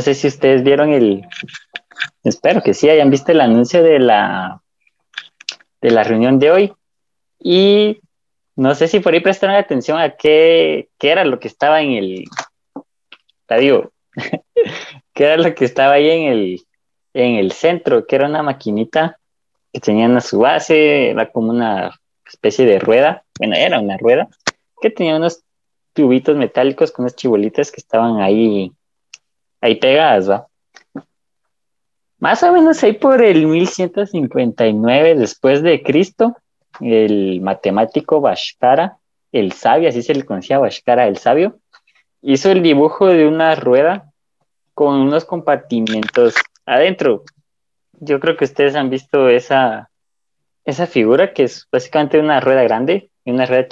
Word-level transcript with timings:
No 0.00 0.04
sé 0.04 0.14
si 0.14 0.28
ustedes 0.28 0.62
vieron 0.62 0.94
el, 0.94 1.26
espero 2.24 2.62
que 2.62 2.72
sí 2.72 2.88
hayan 2.88 3.10
visto 3.10 3.32
el 3.32 3.40
anuncio 3.42 3.82
de 3.82 3.98
la, 3.98 4.62
de 5.82 5.90
la 5.90 6.02
reunión 6.04 6.38
de 6.38 6.50
hoy. 6.50 6.72
Y 7.38 8.00
no 8.56 8.74
sé 8.74 8.88
si 8.88 9.00
por 9.00 9.12
ahí 9.12 9.20
prestaron 9.20 9.56
atención 9.56 9.98
a 9.98 10.16
qué, 10.16 10.88
qué 10.98 11.10
era 11.10 11.26
lo 11.26 11.38
que 11.38 11.48
estaba 11.48 11.82
en 11.82 11.90
el, 11.90 12.24
estadio, 13.42 13.92
qué 15.12 15.24
era 15.24 15.36
lo 15.36 15.54
que 15.54 15.66
estaba 15.66 15.92
ahí 15.92 16.08
en 16.08 16.32
el, 16.32 16.60
en 17.12 17.34
el 17.34 17.52
centro, 17.52 18.06
que 18.06 18.16
era 18.16 18.26
una 18.26 18.42
maquinita 18.42 19.18
que 19.70 19.80
tenían 19.80 20.16
a 20.16 20.22
su 20.22 20.38
base, 20.38 21.10
era 21.10 21.30
como 21.30 21.50
una 21.50 22.00
especie 22.24 22.64
de 22.64 22.78
rueda, 22.78 23.22
bueno, 23.38 23.54
era 23.54 23.78
una 23.78 23.98
rueda, 23.98 24.30
que 24.80 24.88
tenía 24.88 25.16
unos 25.16 25.44
tubitos 25.92 26.38
metálicos 26.38 26.90
con 26.90 27.02
unas 27.02 27.16
chibolitas 27.16 27.70
que 27.70 27.82
estaban 27.82 28.22
ahí, 28.22 28.72
ahí 29.60 29.76
pegadas, 29.76 30.30
¿va? 30.30 30.46
Más 32.18 32.42
o 32.42 32.52
menos 32.52 32.82
ahí 32.82 32.92
por 32.92 33.22
el 33.22 33.46
1159 33.46 35.14
después 35.14 35.62
de 35.62 35.82
Cristo, 35.82 36.36
el 36.80 37.40
matemático 37.40 38.20
Bashkara, 38.20 38.98
el 39.32 39.52
sabio, 39.52 39.88
así 39.88 40.02
se 40.02 40.14
le 40.14 40.24
conocía 40.24 40.58
Bashkara, 40.58 41.06
el 41.06 41.16
sabio, 41.16 41.58
hizo 42.22 42.50
el 42.50 42.62
dibujo 42.62 43.06
de 43.06 43.26
una 43.26 43.54
rueda 43.54 44.12
con 44.74 44.96
unos 45.00 45.24
compartimentos 45.24 46.34
adentro. 46.66 47.24
Yo 48.00 48.20
creo 48.20 48.36
que 48.36 48.44
ustedes 48.44 48.74
han 48.74 48.90
visto 48.90 49.28
esa, 49.28 49.90
esa 50.64 50.86
figura 50.86 51.32
que 51.32 51.44
es 51.44 51.68
básicamente 51.70 52.18
una 52.18 52.40
rueda 52.40 52.62
grande, 52.62 53.09
una 53.24 53.46
rueda 53.46 53.66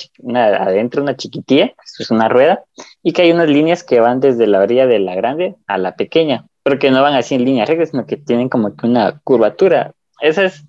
adentro, 0.62 1.02
una 1.02 1.16
chiquitilla, 1.16 1.72
es 1.98 2.10
una 2.10 2.28
rueda, 2.28 2.64
y 3.02 3.12
que 3.12 3.22
hay 3.22 3.32
unas 3.32 3.48
líneas 3.48 3.82
que 3.82 4.00
van 4.00 4.20
desde 4.20 4.46
la 4.46 4.60
orilla 4.60 4.86
de 4.86 4.98
la 4.98 5.14
grande 5.14 5.56
a 5.66 5.78
la 5.78 5.96
pequeña, 5.96 6.46
pero 6.62 6.78
que 6.78 6.90
no 6.90 7.02
van 7.02 7.14
así 7.14 7.34
en 7.34 7.44
línea 7.44 7.64
recta, 7.64 7.86
sino 7.86 8.06
que 8.06 8.16
tienen 8.16 8.48
como 8.48 8.77
que 8.77 8.86
una 8.86 9.20
curvatura. 9.24 9.92
Esas 10.20 10.64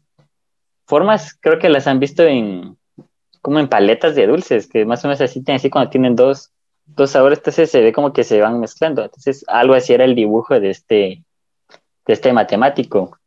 formas 0.86 1.38
creo 1.39 1.59
que 1.59 1.69
las 1.69 1.88
han 1.88 1.99
visto 1.99 2.23
en 2.23 2.77
como 3.41 3.59
en 3.59 3.69
paletas 3.69 4.16
de 4.16 4.27
dulces, 4.27 4.67
que 4.67 4.86
más 4.86 5.03
o 5.03 5.08
menos 5.08 5.21
así 5.21 5.43
tienen 5.43 5.58
así 5.58 5.69
cuando 5.69 5.89
tienen 5.89 6.16
dos, 6.16 6.52
dos 6.86 7.11
sabores, 7.11 7.39
entonces 7.39 7.71
se 7.71 7.81
ve 7.81 7.93
como 7.93 8.11
que 8.14 8.23
se 8.23 8.41
van 8.41 8.59
mezclando. 8.59 9.03
Entonces 9.03 9.45
algo 9.47 9.73
así 9.73 9.93
era 9.93 10.05
el 10.05 10.16
dibujo 10.16 10.59
de 10.59 10.69
este, 10.69 11.23
de 12.05 12.14
este 12.14 12.33
matemático. 12.33 13.17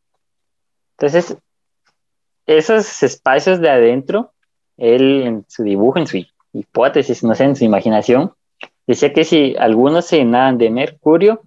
Entonces, 0.98 1.36
esos 2.46 3.02
espacios 3.02 3.60
de 3.60 3.70
adentro, 3.70 4.32
él 4.76 5.22
en 5.22 5.44
su 5.48 5.62
dibujo, 5.62 5.98
en 5.98 6.06
su 6.06 6.24
hipótesis, 6.52 7.22
no 7.24 7.34
sé, 7.34 7.44
en 7.44 7.56
su 7.56 7.64
imaginación, 7.64 8.32
decía 8.86 9.12
que 9.12 9.24
si 9.24 9.54
algunos 9.58 10.06
se 10.06 10.18
llenaban 10.18 10.58
de 10.58 10.70
mercurio, 10.70 11.42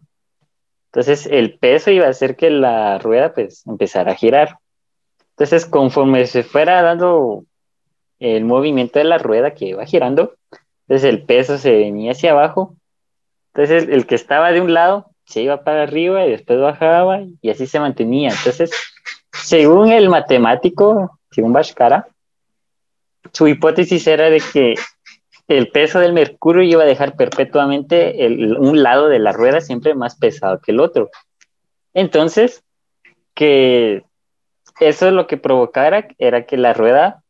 entonces 0.87 1.27
el 1.29 1.57
peso 1.57 1.91
iba 1.91 2.05
a 2.05 2.09
hacer 2.09 2.35
que 2.35 2.49
la 2.49 2.97
rueda 2.99 3.33
pues 3.33 3.65
empezara 3.67 4.13
a 4.13 4.15
girar. 4.15 4.59
Entonces 5.31 5.65
conforme 5.65 6.25
se 6.25 6.43
fuera 6.43 6.81
dando 6.81 7.43
el 8.19 8.45
movimiento 8.45 8.99
de 8.99 9.05
la 9.05 9.17
rueda 9.17 9.53
que 9.53 9.65
iba 9.65 9.85
girando, 9.85 10.35
entonces 10.87 11.09
el 11.09 11.23
peso 11.23 11.57
se 11.57 11.71
venía 11.71 12.11
hacia 12.11 12.31
abajo, 12.31 12.75
entonces 13.53 13.89
el 13.89 14.05
que 14.05 14.15
estaba 14.15 14.51
de 14.51 14.61
un 14.61 14.73
lado 14.73 15.07
se 15.25 15.41
iba 15.41 15.63
para 15.63 15.83
arriba 15.83 16.25
y 16.25 16.31
después 16.31 16.59
bajaba 16.59 17.21
y 17.41 17.49
así 17.49 17.67
se 17.67 17.79
mantenía. 17.79 18.29
Entonces, 18.29 18.71
según 19.31 19.91
el 19.91 20.09
matemático, 20.09 21.19
según 21.31 21.53
Bashkara, 21.53 22.07
su 23.35 23.49
hipótesis 23.49 24.07
era 24.07 24.29
de 24.29 24.41
que 24.53 24.75
el 25.49 25.67
peso 25.67 25.99
del 25.99 26.13
mercurio 26.13 26.63
iba 26.63 26.83
a 26.83 26.87
dejar 26.87 27.17
perpetuamente 27.17 28.15
un 28.57 28.81
lado 28.81 29.09
de 29.09 29.19
la 29.19 29.33
rueda 29.33 29.59
siempre 29.59 29.93
más 29.93 30.15
pesado 30.15 30.61
que 30.61 30.71
el 30.71 30.79
otro. 30.79 31.09
Entonces, 31.93 32.63
que 33.33 34.03
eso 34.79 35.07
es 35.07 35.13
lo 35.13 35.27
que 35.27 35.35
provocara 35.35 36.07
era 36.17 36.45
que 36.45 36.55
la 36.55 36.73
rueda 36.73 37.23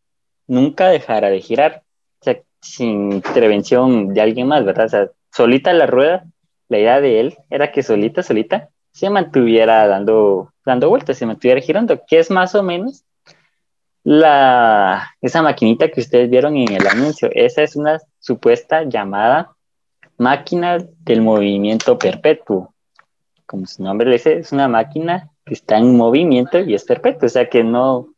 nunca 0.46 0.90
dejara 0.90 1.30
de 1.30 1.42
girar, 1.42 1.82
o 2.22 2.24
sea, 2.24 2.40
sin 2.62 3.12
intervención 3.12 4.14
de 4.14 4.22
alguien 4.22 4.48
más, 4.48 4.64
¿verdad? 4.64 4.86
O 4.86 4.90
sea, 4.90 5.10
solita 5.32 5.74
la 5.74 5.88
rueda, 5.88 6.26
la 6.70 6.78
idea 6.78 7.02
de 7.02 7.20
él 7.20 7.38
era 7.50 7.72
que 7.72 7.82
solita, 7.82 8.22
solita, 8.22 8.70
se 8.92 9.10
mantuviera 9.10 9.88
dando, 9.88 10.54
dando 10.64 10.88
vueltas, 10.90 11.18
se 11.18 11.26
mantuviera 11.26 11.62
girando, 11.62 12.00
que 12.08 12.20
es 12.20 12.30
más 12.30 12.54
o 12.54 12.62
menos 12.62 13.04
la, 14.06 15.16
esa 15.20 15.42
maquinita 15.42 15.90
que 15.90 16.00
ustedes 16.00 16.30
vieron 16.30 16.56
en 16.56 16.72
el 16.72 16.88
anuncio, 16.88 17.28
esa 17.34 17.64
es 17.64 17.76
una 17.76 18.00
supuesta 18.20 18.84
llamada 18.84 19.56
máquina 20.20 20.78
del 21.00 21.22
movimiento 21.22 21.98
perpetuo. 21.98 22.76
Como 23.48 23.66
su 23.66 23.82
nombre 23.82 24.08
le 24.08 24.14
dice, 24.14 24.38
es 24.38 24.52
una 24.52 24.68
máquina 24.68 25.32
que 25.44 25.56
está 25.56 25.80
en 25.80 25.98
movimiento 25.98 26.60
y 26.60 26.76
es 26.76 26.84
perpetuo, 26.84 27.26
o 27.26 27.30
sea 27.30 27.50
que 27.50 27.64
no, 27.64 28.14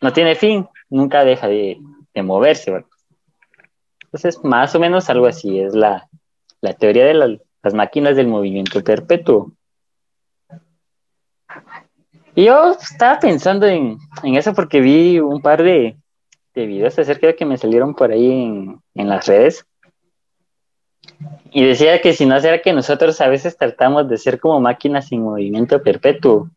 no 0.00 0.12
tiene 0.12 0.34
fin, 0.34 0.68
nunca 0.88 1.24
deja 1.24 1.46
de, 1.46 1.78
moverse. 2.16 2.84
Entonces, 4.02 4.42
más 4.42 4.74
o 4.74 4.80
menos 4.80 5.08
algo 5.10 5.26
así 5.26 5.60
es 5.60 5.74
la, 5.74 6.08
teoría 6.80 7.06
de 7.06 7.38
las 7.62 7.72
máquinas 7.72 8.16
del 8.16 8.26
movimiento 8.26 8.82
perpetuo. 8.82 9.52
Yo 12.36 12.72
estaba 12.72 13.18
pensando 13.18 13.66
en, 13.66 13.98
eso 14.22 14.54
porque 14.54 14.80
vi 14.80 15.18
un 15.18 15.40
par 15.42 15.62
de, 15.62 15.96
videos 16.54 16.98
acerca 16.98 17.28
de 17.28 17.36
que 17.36 17.46
me 17.46 17.56
salieron 17.56 17.94
por 17.94 18.12
ahí 18.12 18.30
en, 18.30 19.08
las 19.08 19.26
redes. 19.26 19.66
Y 21.50 21.64
decía 21.64 22.00
que 22.00 22.12
si 22.12 22.26
no 22.26 22.38
será 22.40 22.60
que 22.62 22.72
nosotros 22.72 23.20
a 23.20 23.28
veces 23.28 23.56
tratamos 23.56 24.08
de 24.08 24.18
ser 24.18 24.38
como 24.38 24.60
máquinas 24.60 25.08
sin 25.08 25.22
movimiento 25.22 25.82
perpetuo, 25.82 26.50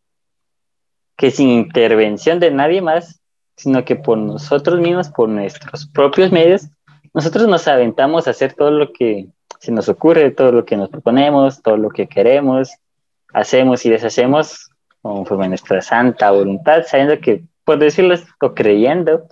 que 1.16 1.32
sin 1.32 1.50
intervención 1.50 2.40
de 2.40 2.52
nadie 2.52 2.82
más, 2.82 3.22
sino 3.56 3.86
que 3.86 3.96
por 3.96 4.18
nosotros 4.18 4.80
mismos, 4.80 5.10
por 5.10 5.30
nuestros 5.30 5.88
propios 5.88 6.32
medios, 6.32 6.68
nosotros 7.14 7.48
nos 7.48 7.68
aventamos 7.68 8.28
a 8.28 8.32
hacer 8.32 8.54
todo 8.54 8.72
lo 8.72 8.92
que 8.92 9.28
se 9.60 9.72
nos 9.72 9.88
ocurre, 9.88 10.32
todo 10.32 10.52
lo 10.52 10.66
que 10.66 10.76
nos 10.76 10.90
proponemos, 10.90 11.62
todo 11.62 11.78
lo 11.78 11.90
que 11.90 12.08
queremos, 12.08 12.72
hacemos 13.34 13.86
y 13.86 13.90
deshacemos 13.90 14.73
conforme 15.04 15.46
a 15.46 15.50
nuestra 15.50 15.82
santa 15.82 16.32
voluntad, 16.32 16.84
sabiendo 16.88 17.20
que, 17.20 17.44
por 17.66 17.78
decirlo 17.78 18.16
o 18.42 18.54
creyendo, 18.54 19.28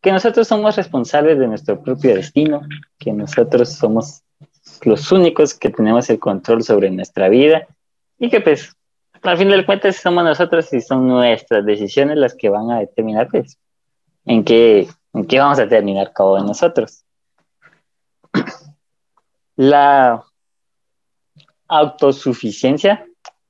que 0.00 0.12
nosotros 0.12 0.46
somos 0.46 0.76
responsables 0.76 1.38
de 1.38 1.48
nuestro 1.48 1.82
propio 1.82 2.14
destino, 2.14 2.62
que 2.98 3.12
nosotros 3.12 3.72
somos 3.72 4.22
los 4.82 5.10
únicos 5.10 5.52
que 5.54 5.70
tenemos 5.70 6.08
el 6.10 6.20
control 6.20 6.62
sobre 6.62 6.90
nuestra 6.90 7.28
vida 7.28 7.66
y 8.18 8.30
que 8.30 8.40
pues 8.40 8.76
al 9.22 9.38
fin 9.38 9.48
del 9.48 9.66
cuentas 9.66 9.96
somos 9.96 10.22
nosotros 10.22 10.72
y 10.72 10.80
son 10.80 11.08
nuestras 11.08 11.66
decisiones 11.66 12.16
las 12.18 12.34
que 12.34 12.48
van 12.48 12.70
a 12.70 12.78
determinar 12.78 13.28
pues 13.28 13.58
en 14.24 14.44
qué, 14.44 14.88
en 15.12 15.26
qué 15.26 15.40
vamos 15.40 15.58
a 15.58 15.68
terminar 15.68 16.12
cada 16.12 16.36
de 16.36 16.42
nosotros. 16.42 17.04
La 19.56 20.22
autosuficiencia 21.66 23.06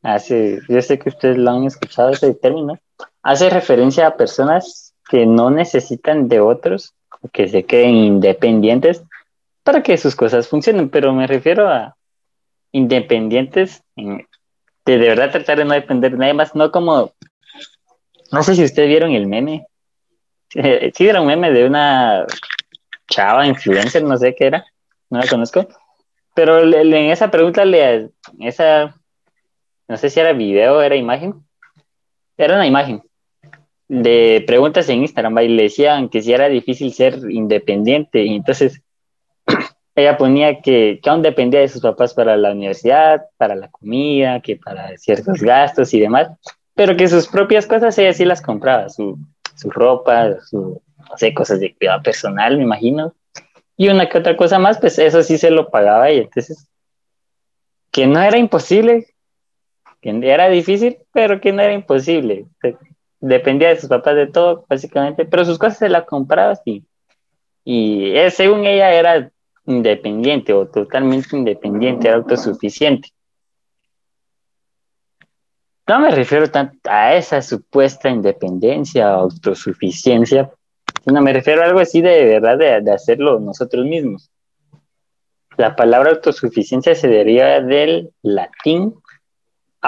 hace, 0.07 0.61
yo 0.69 0.81
sé 0.83 0.99
que 0.99 1.09
ustedes 1.09 1.37
lo 1.37 1.51
han 1.51 1.65
escuchado 1.65 2.11
ese 2.11 2.33
término, 2.35 2.79
hace 3.23 3.51
referencia 3.51 4.07
a 4.07 4.17
personas 4.17 4.95
que 5.09 5.27
no 5.27 5.51
necesitan 5.51 6.29
de 6.29 6.41
otros, 6.41 6.95
que 7.33 7.49
se 7.49 7.65
queden 7.65 7.95
independientes 7.95 9.03
para 9.65 9.83
que 9.83 9.97
sus 9.99 10.15
cosas 10.15 10.47
funcionen, 10.47 10.91
pero 10.91 11.13
me 11.13 11.27
refiero 11.27 11.69
a 11.69 11.97
independientes 12.71 13.83
de 13.97 14.27
de 14.85 14.99
verdad 14.99 15.33
tratar 15.33 15.59
de 15.59 15.65
no 15.65 15.75
depender 15.75 16.13
de 16.13 16.19
nadie 16.19 16.35
más, 16.35 16.55
no 16.55 16.71
como, 16.71 17.13
no 18.31 18.43
sé 18.45 18.55
si 18.55 18.63
ustedes 18.63 18.89
vieron 18.89 19.11
el 19.11 19.27
meme, 19.27 19.67
sí 20.95 21.09
era 21.09 21.21
un 21.21 21.27
meme 21.27 21.51
de 21.51 21.67
una 21.67 22.25
chava 23.09 23.47
influencer, 23.47 24.05
no 24.05 24.17
sé 24.17 24.37
qué 24.37 24.47
era, 24.47 24.65
no 25.11 25.19
la 25.19 25.27
conozco, 25.27 25.67
pero 26.33 26.61
en 26.61 27.11
esa 27.11 27.29
pregunta, 27.31 27.65
le, 27.65 28.11
esa 28.39 28.95
no 29.89 29.97
sé 29.97 30.11
si 30.11 30.21
era 30.21 30.33
video, 30.33 30.83
era 30.83 30.97
imagen, 30.97 31.35
era 32.37 32.55
una 32.55 32.67
imagen 32.67 33.03
de 33.89 34.45
preguntas 34.47 34.89
en 34.89 35.03
Instagram 35.03 35.39
y 35.39 35.49
le 35.49 35.63
decían 35.65 36.09
que 36.09 36.23
si 36.23 36.33
era 36.33 36.49
difícil 36.49 36.93
ser 36.93 37.19
independiente. 37.31 38.25
Y 38.25 38.37
entonces 38.37 38.83
ella 39.95 40.17
ponía 40.17 40.61
que, 40.61 41.01
que 41.03 41.11
aún 41.11 41.23
dependía 41.23 41.61
de 41.61 41.69
sus 41.69 41.83
papás 41.83 42.15
para 42.15 42.37
la 42.37 42.53
universidad, 42.53 43.27
para 43.37 43.55
la 43.55 43.69
comida, 43.69 44.41
que 44.41 44.57
para 44.57 44.97
ciertos 44.99 45.41
gastos 45.41 45.95
y 45.95 46.01
demás, 46.01 46.31
pero 46.75 46.97
que 46.97 47.09
sus 47.09 47.29
propias 47.29 47.67
cosas 47.67 47.97
ella 47.99 48.13
sí 48.13 48.25
las 48.25 48.43
compraba, 48.43 48.89
su, 48.89 49.19
su 49.55 49.71
ropa, 49.71 50.41
su, 50.41 50.83
no 50.99 51.17
sé, 51.17 51.33
cosas 51.33 51.61
de 51.61 51.75
cuidado 51.75 52.03
personal, 52.03 52.57
me 52.57 52.65
imagino, 52.65 53.15
y 53.77 53.89
una 53.89 54.09
que 54.09 54.19
otra 54.19 54.37
cosa 54.37 54.59
más, 54.59 54.79
pues 54.79 54.99
eso 54.99 55.23
sí 55.23 55.39
se 55.39 55.51
lo 55.51 55.71
pagaba 55.71 56.11
y 56.11 56.19
entonces 56.19 56.69
que 57.91 58.07
no 58.07 58.21
era 58.21 58.37
imposible 58.37 59.07
que 60.07 60.31
era 60.31 60.49
difícil, 60.49 60.99
pero 61.13 61.41
que 61.41 61.53
no 61.53 61.63
era 61.63 61.73
imposible. 61.73 62.47
Dependía 63.21 63.71
de 63.71 63.81
sus 63.81 63.89
papás 63.89 64.15
de 64.15 64.29
todo, 64.29 64.65
básicamente, 64.69 65.25
pero 65.25 65.45
sus 65.45 65.59
cosas 65.59 65.79
se 65.79 65.89
las 65.89 66.05
compraba 66.05 66.53
así. 66.53 66.85
Y 67.65 68.15
según 68.31 68.65
ella 68.67 68.93
era 68.93 69.33
independiente 69.67 70.53
o 70.53 70.69
totalmente 70.69 71.37
independiente, 71.37 72.07
era 72.07 72.19
autosuficiente. 72.19 73.09
no 75.89 76.01
me 76.01 76.11
refiero 76.11 76.49
tanto 76.51 76.79
a 76.85 77.15
esa 77.15 77.43
supuesta 77.43 78.09
independencia 78.09 79.17
o 79.17 79.23
autosuficiencia, 79.23 80.51
sino 81.05 81.21
me 81.21 81.33
refiero 81.33 81.63
a 81.63 81.65
algo 81.65 81.81
así 81.81 82.01
de 82.01 82.25
verdad 82.25 82.59
de, 82.59 82.93
hacerlo 82.93 83.41
nosotros 83.41 83.85
mismos. 83.85 84.31
La 85.57 85.75
palabra 85.75 86.11
autosuficiencia 86.11 86.95
se 86.95 87.09
deriva 87.09 87.61
del 87.61 88.13
latín 88.23 88.95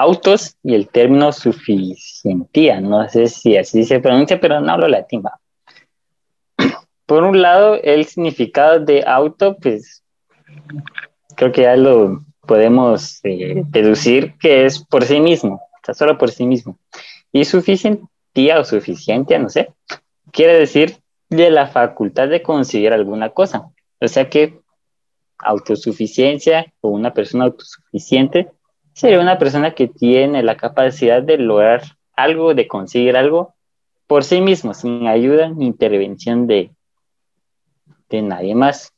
autos 0.01 0.57
y 0.63 0.75
el 0.75 0.89
término 0.89 1.33
suficientía. 1.33 2.81
No 2.81 3.09
sé 3.09 3.27
si 3.29 3.57
así 3.57 3.85
se 3.85 4.01
pronuncia, 4.01 4.41
pero 4.41 4.61
no 4.61 4.73
hablo 4.73 4.89
latín. 4.89 5.23
Por 7.07 7.25
un 7.25 7.41
lado, 7.41 7.75
el 7.83 8.05
significado 8.05 8.81
de 8.81 9.05
auto, 9.07 9.57
pues 9.57 10.03
creo 11.37 11.53
que 11.53 11.63
ya 11.63 11.77
lo 11.77 12.25
podemos 12.47 13.21
eh, 13.25 13.63
deducir 13.69 14.35
que 14.39 14.65
es 14.65 14.83
por 14.83 15.05
sí 15.05 15.21
mismo 15.21 15.61
solo 15.95 16.19
por 16.19 16.31
sí 16.31 16.47
mismo. 16.47 16.79
Y 17.33 17.45
suficientía 17.45 18.59
o 18.59 18.65
suficiente, 18.65 19.39
no 19.39 19.49
sé, 19.49 19.73
quiere 20.33 20.59
decir 20.59 20.99
de 21.29 21.51
la 21.51 21.67
facultad 21.67 22.29
de 22.29 22.43
conseguir 22.43 22.93
alguna 22.93 23.31
cosa. 23.31 23.71
O 24.01 24.09
sea 24.09 24.29
que 24.29 24.61
autosuficiencia 25.39 26.73
o 26.81 26.89
una 26.89 27.15
persona 27.15 27.45
autosuficiente 27.45 28.51
sería 28.99 29.21
una 29.21 29.39
persona 29.39 29.77
que 29.77 29.87
tiene 29.87 30.43
la 30.43 30.57
capacidad 30.57 31.23
de 31.23 31.39
lograr 31.39 31.83
algo, 32.17 32.53
de 32.55 32.67
conseguir 32.67 33.17
algo 33.17 33.55
por 34.09 34.25
sí 34.25 34.41
mismo, 34.41 34.75
sin 34.75 35.07
ayuda 35.07 35.51
ni 35.51 35.67
intervención 35.67 36.49
de, 36.49 36.73
de 38.09 38.23
nadie 38.23 38.57
más. 38.57 38.93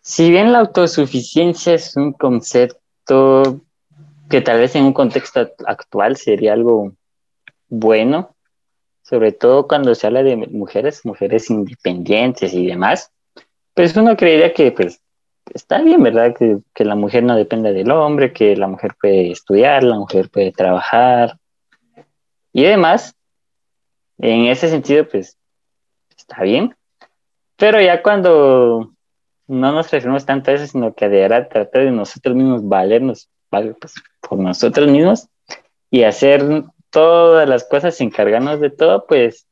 Si 0.00 0.30
bien 0.30 0.52
la 0.52 0.60
autosuficiencia 0.60 1.74
es 1.74 1.96
un 1.96 2.12
concepto 2.12 3.62
que 4.30 4.40
tal 4.40 4.60
vez 4.60 4.76
en 4.76 4.84
un 4.84 4.92
contexto 4.92 5.40
actual 5.66 6.16
sería 6.16 6.52
algo 6.52 6.92
bueno, 7.68 8.36
sobre 9.02 9.32
todo 9.32 9.66
cuando 9.66 9.92
se 9.96 10.06
habla 10.06 10.22
de 10.22 10.36
mujeres, 10.36 11.04
mujeres 11.04 11.50
independientes 11.50 12.54
y 12.54 12.64
demás, 12.64 13.10
pues 13.74 13.96
uno 13.96 14.16
creería 14.16 14.54
que 14.54 14.70
pues 14.70 15.00
está 15.54 15.82
bien, 15.82 16.02
¿verdad? 16.02 16.34
Que, 16.36 16.58
que 16.74 16.84
la 16.84 16.94
mujer 16.94 17.22
no 17.24 17.36
depende 17.36 17.72
del 17.72 17.90
hombre, 17.90 18.32
que 18.32 18.56
la 18.56 18.68
mujer 18.68 18.94
puede 19.00 19.30
estudiar, 19.30 19.82
la 19.84 19.96
mujer 19.96 20.30
puede 20.30 20.52
trabajar 20.52 21.38
y 22.52 22.62
demás. 22.62 23.14
En 24.18 24.46
ese 24.46 24.68
sentido, 24.68 25.06
pues 25.08 25.36
está 26.16 26.42
bien. 26.42 26.74
Pero 27.56 27.80
ya 27.80 28.02
cuando 28.02 28.92
no 29.46 29.72
nos 29.72 29.90
referimos 29.90 30.26
tanto 30.26 30.50
a 30.50 30.54
eso, 30.54 30.66
sino 30.66 30.94
que 30.94 31.08
de 31.08 31.20
verdad 31.22 31.48
tratar 31.48 31.84
de 31.84 31.90
nosotros 31.90 32.36
mismos 32.36 32.66
valernos 32.68 33.28
pues, 33.50 33.94
por 34.20 34.38
nosotros 34.38 34.88
mismos 34.88 35.28
y 35.90 36.02
hacer 36.02 36.64
todas 36.90 37.48
las 37.48 37.64
cosas, 37.64 38.00
encargarnos 38.00 38.60
de 38.60 38.70
todo, 38.70 39.06
pues 39.06 39.46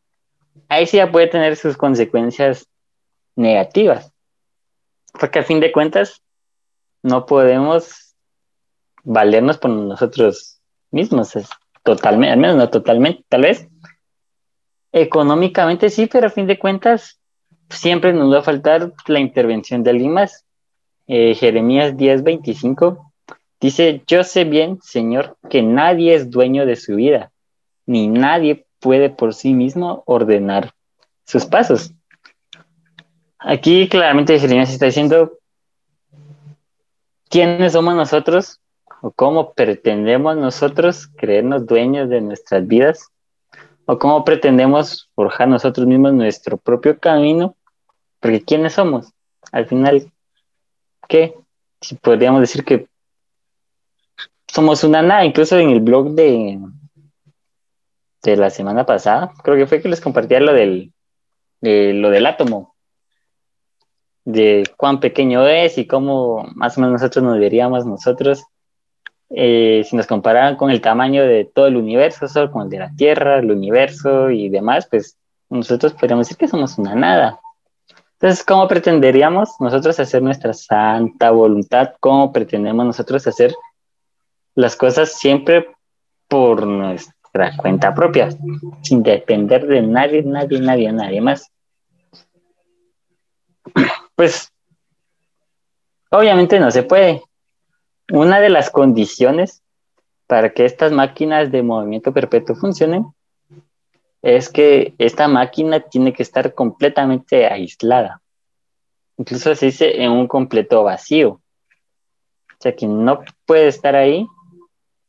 ahí 0.69 0.87
sí 0.87 0.99
ya 0.99 1.11
puede 1.11 1.29
tener 1.29 1.57
sus 1.57 1.77
consecuencias 1.77 2.69
negativas. 3.35 4.13
Porque 5.19 5.41
a 5.41 5.43
fin 5.43 5.61
de 5.61 5.73
cuentas 5.73 6.23
no 7.03 7.27
podemos 7.27 8.15
valernos 9.05 9.59
por 9.59 9.71
nosotros 9.71 10.61
mismos, 10.91 11.37
es 11.37 11.49
totalmente, 11.83 12.33
al 12.33 12.39
menos 12.39 12.57
no 12.57 12.69
totalmente, 12.69 13.25
tal 13.29 13.43
vez. 13.43 13.69
Económicamente 14.93 15.91
sí, 15.91 16.07
pero 16.07 16.27
a 16.27 16.31
fin 16.31 16.47
de 16.47 16.59
cuentas 16.59 17.21
siempre 17.71 18.13
nos 18.13 18.33
va 18.33 18.41
a 18.41 18.43
faltar 18.43 18.93
la 19.07 19.21
intervención 19.21 19.83
de 19.83 19.91
alguien 19.91 20.13
más. 20.13 20.45
Eh, 21.07 21.35
Jeremías 21.35 21.97
10:25 21.97 23.07
Dice, 23.61 24.03
yo 24.07 24.23
sé 24.23 24.45
bien, 24.45 24.79
Señor, 24.83 25.39
que 25.49 25.63
nadie 25.63 26.15
es 26.15 26.31
dueño 26.31 26.67
de 26.67 26.77
su 26.77 26.97
vida, 26.97 27.33
ni 27.87 28.07
nadie 28.07 28.67
puede 28.81 29.09
por 29.09 29.33
sí 29.33 29.55
mismo 29.55 30.03
ordenar 30.07 30.73
sus 31.25 31.47
pasos. 31.47 31.93
Aquí 33.39 33.89
claramente 33.89 34.39
Jeremías 34.39 34.71
está 34.71 34.87
diciendo, 34.87 35.39
¿quiénes 37.29 37.73
somos 37.73 37.95
nosotros? 37.95 38.61
¿O 39.03 39.11
cómo 39.11 39.53
pretendemos 39.53 40.37
nosotros 40.37 41.07
creernos 41.07 41.67
dueños 41.67 42.09
de 42.09 42.23
nuestras 42.23 42.67
vidas? 42.67 43.11
¿O 43.85 43.99
cómo 43.99 44.25
pretendemos 44.25 45.11
forjar 45.15 45.49
nosotros 45.49 45.87
mismos 45.87 46.15
nuestro 46.15 46.57
propio 46.57 46.99
camino? 46.99 47.57
Porque 48.21 48.43
¿quiénes 48.43 48.73
somos? 48.73 49.13
Al 49.53 49.67
final, 49.67 50.11
¿qué? 51.09 51.35
Si 51.81 51.95
podríamos 51.95 52.41
decir 52.41 52.65
que 52.65 52.89
somos 54.49 54.83
una 54.83 55.03
nada, 55.03 55.25
incluso 55.25 55.59
en 55.59 55.71
el 55.71 55.81
blog 55.81 56.13
de, 56.13 56.59
de 58.23 58.37
la 58.37 58.49
semana 58.49 58.87
pasada, 58.87 59.33
creo 59.45 59.57
que 59.57 59.67
fue 59.67 59.83
que 59.83 59.89
les 59.89 60.01
compartía 60.01 60.41
lo 60.41 60.55
del, 60.55 60.93
lo 61.61 62.11
del 62.11 62.27
átomo, 62.27 62.76
de 64.27 64.65
cuán 64.77 65.01
pequeño 65.01 65.47
es 65.47 65.79
y 65.79 65.87
cómo 65.87 66.47
más 66.55 66.77
o 66.77 66.81
menos 66.83 67.01
nosotros 67.01 67.25
nos 67.25 67.39
veríamos 67.39 67.87
nosotros 67.87 68.45
eh, 69.31 69.83
si 69.89 69.97
nos 69.97 70.07
compararan 70.07 70.57
con 70.57 70.71
el 70.71 70.81
tamaño 70.81 71.23
de 71.25 71.45
todo 71.45 71.67
el 71.69 71.77
universo, 71.77 72.29
solo 72.29 72.51
con 72.51 72.65
el 72.65 72.69
de 72.69 72.79
la 72.79 72.93
Tierra, 72.95 73.39
el 73.39 73.51
universo 73.51 74.31
y 74.31 74.49
demás, 74.49 74.87
pues 74.91 75.17
nosotros 75.49 75.95
podríamos 75.95 76.27
decir 76.27 76.37
que 76.37 76.49
somos 76.49 76.77
una 76.77 76.95
nada. 76.95 77.41
Entonces, 78.15 78.45
¿cómo 78.45 78.67
pretenderíamos 78.67 79.61
nosotros 79.61 79.99
hacer 80.01 80.23
nuestra 80.23 80.53
santa 80.53 81.31
voluntad? 81.31 81.95
¿Cómo 82.01 82.33
pretendemos 82.33 82.85
nosotros 82.85 83.27
hacer 83.27 83.55
las 84.55 84.75
cosas 84.75 85.13
siempre 85.13 85.69
por 86.29 86.67
nuestra 86.67 87.57
cuenta 87.57 87.95
propia, 87.95 88.31
sin 88.83 89.03
depender 89.03 89.67
de 89.67 89.83
nadie, 89.83 90.23
nadie, 90.23 90.61
nadie, 90.61 90.93
nadie 90.93 91.21
más. 91.21 91.51
Pues 94.17 94.53
obviamente 96.11 96.59
no 96.59 96.71
se 96.71 96.83
puede. 96.83 97.23
Una 98.11 98.41
de 98.41 98.49
las 98.49 98.71
condiciones 98.71 99.63
para 100.27 100.53
que 100.53 100.65
estas 100.65 100.91
máquinas 100.91 101.53
de 101.53 101.63
movimiento 101.63 102.13
perpetuo 102.13 102.57
funcionen 102.57 103.07
es 104.23 104.49
que 104.49 104.95
esta 104.99 105.29
máquina 105.29 105.81
tiene 105.81 106.13
que 106.13 106.25
estar 106.25 106.55
completamente 106.55 107.47
aislada. 107.47 108.21
Incluso 109.19 109.55
se 109.55 109.67
dice 109.67 110.03
en 110.03 110.11
un 110.11 110.27
completo 110.27 110.83
vacío. 110.83 111.31
O 111.31 112.59
sea 112.59 112.75
que 112.75 112.89
no 112.89 113.21
puede 113.47 113.69
estar 113.69 113.95
ahí 113.95 114.27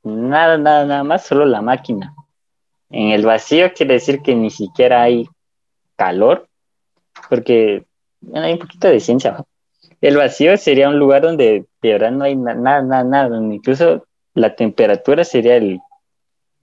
Nada, 0.08 0.58
nada, 0.58 0.86
nada 0.86 1.04
más, 1.04 1.26
solo 1.26 1.46
la 1.46 1.62
máquina. 1.62 2.16
En 2.90 3.12
el 3.12 3.26
vacío 3.26 3.74
quiere 3.74 3.96
decir 3.96 4.22
que 4.22 4.36
ni 4.36 4.50
siquiera 4.50 5.04
hay 5.04 5.28
calor, 5.98 6.48
porque 7.30 7.86
hay 8.34 8.54
un 8.54 8.60
poquito 8.60 8.88
de 8.88 9.00
ciencia. 9.00 9.44
El 10.02 10.18
vacío 10.18 10.58
sería 10.58 10.90
un 10.90 11.00
lugar 11.00 11.24
donde 11.24 11.66
de 11.82 11.92
verdad 11.92 12.12
no 12.12 12.26
hay 12.26 12.36
nada, 12.36 12.82
nada, 12.82 13.04
nada, 13.04 13.38
incluso 13.54 14.06
la 14.34 14.56
temperatura 14.56 15.24
sería 15.24 15.56
el 15.56 15.80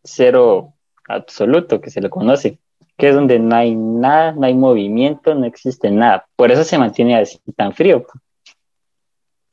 cero 0.05 0.75
absoluto 1.09 1.81
que 1.81 1.91
se 1.91 2.01
le 2.01 2.11
conoce, 2.11 2.59
que 2.97 3.09
es 3.09 3.15
donde 3.15 3.39
no 3.39 3.57
hay 3.57 3.75
nada, 3.75 4.33
no 4.33 4.47
hay 4.47 4.55
movimiento, 4.55 5.35
no 5.35 5.47
existe 5.47 5.91
nada. 5.91 6.27
Por 6.37 6.53
eso 6.53 6.63
se 6.63 6.79
mantiene 6.79 7.17
así 7.17 7.39
tan 7.57 7.73
frío, 7.73 8.07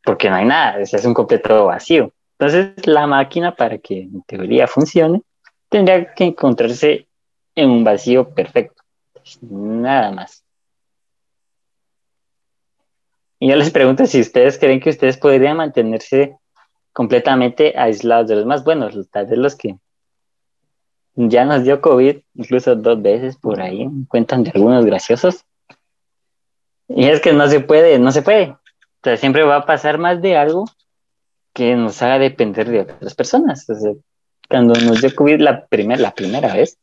porque 0.04 0.30
no 0.30 0.36
hay 0.36 0.46
nada, 0.46 0.80
es 0.80 1.06
un 1.06 1.14
completo 1.14 1.66
vacío. 1.66 2.12
Entonces, 2.38 2.88
la 2.88 3.08
máquina, 3.08 3.56
para 3.56 3.78
que 3.78 4.02
en 4.02 4.22
teoría 4.24 4.68
funcione, 4.68 5.22
tendría 5.70 6.14
que 6.14 6.26
encontrarse 6.26 7.08
en 7.56 7.70
un 7.70 7.84
vacío 7.84 8.30
perfecto. 8.30 8.82
Nada 9.42 10.12
más. 10.12 10.41
Y 13.42 13.48
yo 13.50 13.56
les 13.56 13.72
pregunto 13.72 14.06
si 14.06 14.22
ustedes 14.22 14.60
creen 14.60 14.80
que 14.80 14.92
ustedes 14.92 15.18
podrían 15.18 15.58
mantenerse 15.58 16.38
completamente 16.94 17.74
aislados 17.76 18.28
de 18.28 18.36
los 18.36 18.46
más 18.46 18.64
buenos, 18.64 18.94
tal 19.10 19.26
vez 19.26 19.40
los 19.40 19.56
que 19.56 19.78
ya 21.16 21.44
nos 21.44 21.64
dio 21.64 21.82
COVID, 21.82 22.18
incluso 22.36 22.76
dos 22.76 23.02
veces 23.02 23.38
por 23.38 23.60
ahí, 23.60 23.90
cuentan 24.08 24.44
de 24.44 24.52
algunos 24.54 24.86
graciosos. 24.86 25.44
Y 26.88 27.06
es 27.06 27.20
que 27.20 27.34
no 27.34 27.48
se 27.48 27.62
puede, 27.62 27.98
no 27.98 28.12
se 28.12 28.22
puede. 28.22 28.52
O 28.52 28.60
sea, 29.04 29.18
siempre 29.18 29.42
va 29.42 29.56
a 29.56 29.66
pasar 29.66 29.98
más 29.98 30.22
de 30.22 30.38
algo 30.38 30.66
que 31.52 31.76
nos 31.76 32.00
haga 32.04 32.20
depender 32.20 32.70
de 32.70 32.82
otras 32.82 33.16
personas. 33.16 33.66
cuando 34.48 34.76
nos 34.82 35.02
dio 35.02 35.16
COVID 35.16 35.40
la, 35.40 35.68
la 35.98 36.14
primera 36.14 36.54
vez, 36.54 36.78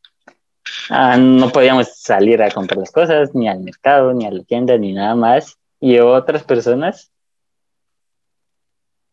ah, 0.91 1.17
no 1.17 1.51
podíamos 1.51 2.01
salir 2.01 2.43
a 2.43 2.51
comprar 2.51 2.79
las 2.79 2.91
cosas, 2.91 3.33
ni 3.33 3.49
al 3.49 3.61
mercado, 3.61 4.13
ni 4.13 4.27
a 4.27 4.33
la 4.33 4.43
tienda, 4.43 4.77
ni 4.77 4.93
nada 4.93 5.15
más. 5.15 5.58
Y 5.81 5.99
otras 5.99 6.43
personas, 6.45 7.13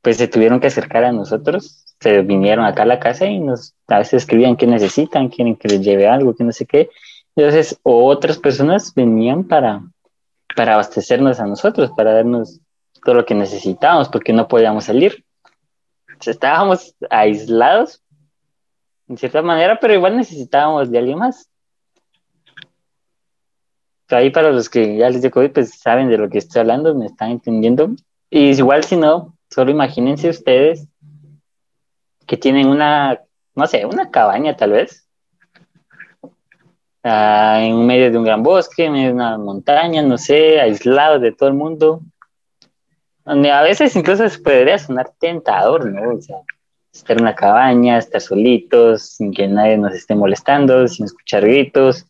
pues 0.02 0.18
se 0.18 0.28
tuvieron 0.28 0.60
que 0.60 0.68
acercar 0.68 1.04
a 1.04 1.12
nosotros, 1.12 1.86
se 2.00 2.22
vinieron 2.22 2.66
acá 2.66 2.84
a 2.84 2.88
la 2.88 3.00
casa 3.00 3.26
y 3.26 3.40
nos 3.40 3.74
a 3.88 4.00
veces 4.00 4.24
escribían 4.24 4.58
qué 4.58 4.68
necesitan, 4.68 5.30
quieren 5.30 5.56
que 5.56 5.68
les 5.68 5.82
lleve 5.82 6.08
algo, 6.08 6.36
que 6.36 6.44
no 6.44 6.52
sé 6.52 6.66
qué. 6.66 6.90
Entonces, 7.36 7.80
otras 7.84 8.38
personas 8.38 8.94
venían 8.94 9.44
para, 9.44 9.82
para 10.56 10.74
abastecernos 10.74 11.40
a 11.40 11.46
nosotros, 11.46 11.92
para 11.96 12.14
darnos 12.14 12.60
todo 13.04 13.16
lo 13.16 13.26
que 13.26 13.36
necesitábamos, 13.36 14.10
porque 14.10 14.34
no 14.34 14.48
podíamos 14.48 14.86
salir. 14.86 15.24
estábamos 16.26 16.96
aislados, 17.10 18.02
en 19.08 19.18
cierta 19.18 19.42
manera, 19.42 19.80
pero 19.80 19.94
igual 19.94 20.18
necesitábamos 20.18 20.90
de 20.90 20.98
alguien 20.98 21.20
más. 21.20 21.50
Ahí 24.10 24.30
para 24.30 24.52
los 24.52 24.70
que 24.70 24.98
ya 24.98 25.10
les 25.10 25.22
dio 25.22 25.32
COVID, 25.32 25.52
pues 25.52 25.80
saben 25.80 26.10
de 26.10 26.18
lo 26.18 26.30
que 26.30 26.38
estoy 26.38 26.62
hablando, 26.62 26.94
me 26.94 27.08
están 27.08 27.32
entendiendo. 27.32 27.90
Y 28.30 28.50
igual 28.50 28.84
si 28.84 28.98
no, 28.98 29.36
solo 29.50 29.72
imagínense 29.72 30.30
ustedes 30.30 30.88
que 32.28 32.38
tienen 32.38 32.68
una, 32.68 33.22
no 33.56 33.68
sé, 33.68 33.86
una 33.86 34.12
cabaña 34.12 34.56
tal 34.56 34.72
vez, 34.72 35.08
ah, 37.04 37.60
en 37.62 37.86
medio 37.86 38.12
de 38.12 38.18
un 38.18 38.26
gran 38.26 38.44
bosque, 38.44 38.86
en 38.86 38.94
medio 38.94 39.08
de 39.08 39.14
una 39.14 39.38
montaña, 39.38 40.02
no 40.02 40.18
sé, 40.18 40.60
aislados 40.60 41.22
de 41.22 41.32
todo 41.32 41.50
el 41.50 41.56
mundo, 41.56 42.02
donde 43.24 43.52
a 43.52 43.64
veces 43.64 43.96
incluso 43.96 44.28
se 44.30 44.40
podría 44.40 44.78
sonar 44.78 45.12
tentador, 45.20 45.86
¿no? 45.86 46.16
O 46.16 46.22
sea, 46.22 46.38
estar 46.94 47.18
en 47.18 47.24
una 47.24 47.36
cabaña, 47.36 47.98
estar 47.98 48.22
solitos, 48.22 49.04
sin 49.04 49.34
que 49.34 49.48
nadie 49.48 49.78
nos 49.78 49.94
esté 49.94 50.16
molestando, 50.16 50.88
sin 50.88 51.06
escuchar 51.06 51.42
gritos, 51.42 52.06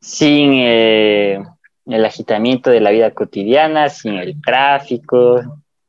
sin 0.00 0.52
eh, 0.54 1.42
el 1.86 2.04
agitamiento 2.04 2.70
de 2.70 2.80
la 2.80 2.90
vida 2.90 3.10
cotidiana, 3.12 3.88
sin 3.88 4.14
el 4.14 4.40
tráfico 4.40 5.40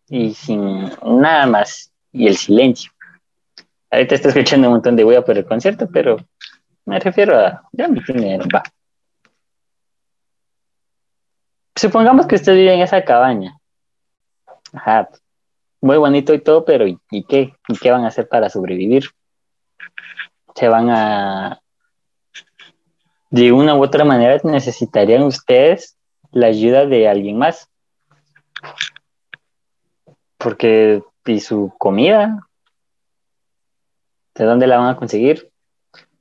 y 0.09 0.33
sin 0.33 0.89
nada 1.03 1.45
más, 1.45 1.91
y 2.11 2.27
el 2.27 2.35
silencio. 2.35 2.91
Ahorita 3.89 4.15
estoy 4.15 4.29
escuchando 4.29 4.67
un 4.67 4.75
montón 4.75 4.95
de 4.95 5.03
huella 5.03 5.23
por 5.23 5.37
el 5.37 5.45
concierto, 5.45 5.87
pero 5.91 6.17
me 6.85 6.99
refiero 6.99 7.37
a, 7.39 7.63
ya 7.71 7.87
me 7.87 8.01
tiene, 8.01 8.37
va. 8.53 8.63
Supongamos 11.75 12.27
que 12.27 12.35
usted 12.35 12.55
vive 12.55 12.73
en 12.73 12.81
esa 12.81 13.03
cabaña. 13.03 13.57
Ajá, 14.73 15.09
muy 15.81 15.97
bonito 15.97 16.33
y 16.33 16.39
todo, 16.39 16.63
pero 16.63 16.85
¿y, 16.87 16.99
qué? 17.27 17.53
¿Y 17.67 17.77
qué 17.77 17.91
van 17.91 18.05
a 18.05 18.09
hacer 18.09 18.27
para 18.27 18.49
sobrevivir? 18.49 19.05
Se 20.55 20.67
van 20.67 20.89
a... 20.89 21.60
De 23.31 23.51
una 23.51 23.75
u 23.75 23.83
otra 23.83 24.05
manera 24.05 24.39
necesitarían 24.43 25.23
ustedes 25.23 25.97
la 26.31 26.47
ayuda 26.47 26.85
de 26.85 27.07
alguien 27.07 27.37
más. 27.37 27.69
Porque, 30.37 31.01
¿y 31.25 31.39
su 31.39 31.73
comida? 31.77 32.47
¿De 34.35 34.45
dónde 34.45 34.67
la 34.67 34.77
van 34.77 34.89
a 34.89 34.97
conseguir? 34.97 35.49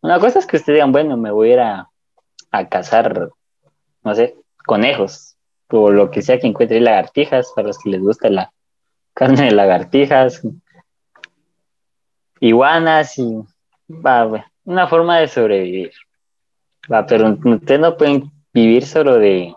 Una 0.00 0.18
cosa 0.18 0.38
es 0.38 0.46
que 0.46 0.56
ustedes 0.56 0.76
digan, 0.76 0.92
bueno, 0.92 1.16
me 1.16 1.30
voy 1.30 1.50
a 1.50 1.52
ir 1.52 1.60
a, 1.60 1.90
a 2.50 2.68
cazar, 2.68 3.30
no 4.02 4.14
sé, 4.14 4.36
conejos, 4.64 5.36
o 5.68 5.90
lo 5.90 6.10
que 6.10 6.22
sea 6.22 6.38
que 6.38 6.46
encuentre 6.46 6.80
lagartijas, 6.80 7.52
para 7.54 7.68
los 7.68 7.78
que 7.78 7.90
les 7.90 8.00
gusta 8.00 8.30
la, 8.30 8.52
carne 9.14 9.42
de 9.44 9.50
lagartijas, 9.50 10.42
iguanas 12.40 13.18
y 13.18 13.36
una 14.64 14.88
forma 14.88 15.18
de 15.18 15.28
sobrevivir. 15.28 15.92
Va, 16.92 17.06
pero 17.06 17.36
ustedes 17.44 17.80
no 17.80 17.96
pueden 17.96 18.30
vivir 18.52 18.86
solo 18.86 19.18
de 19.18 19.54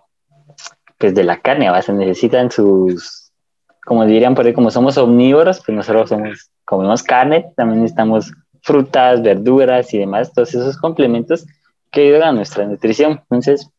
pues 0.98 1.14
de 1.14 1.24
la 1.24 1.42
carne, 1.42 1.70
¿va? 1.70 1.82
se 1.82 1.92
necesitan 1.92 2.50
sus, 2.50 3.32
como 3.86 4.06
dirían 4.06 4.36
por 4.36 4.46
ahí, 4.46 4.54
como 4.54 4.72
somos 4.72 4.98
omnívoros, 4.98 5.62
pues 5.66 5.76
nosotros 5.76 6.10
somos, 6.10 6.50
comemos 6.64 7.04
carne, 7.04 7.52
también 7.58 7.82
necesitamos 7.82 8.32
frutas, 8.62 9.22
verduras 9.22 9.94
y 9.94 9.98
demás, 9.98 10.32
todos 10.32 10.56
esos 10.56 10.78
complementos 10.78 11.46
que 11.92 12.04
ayudan 12.08 12.30
a 12.30 12.32
nuestra 12.32 12.66
nutrición. 12.66 13.20
Entonces, 13.24 13.70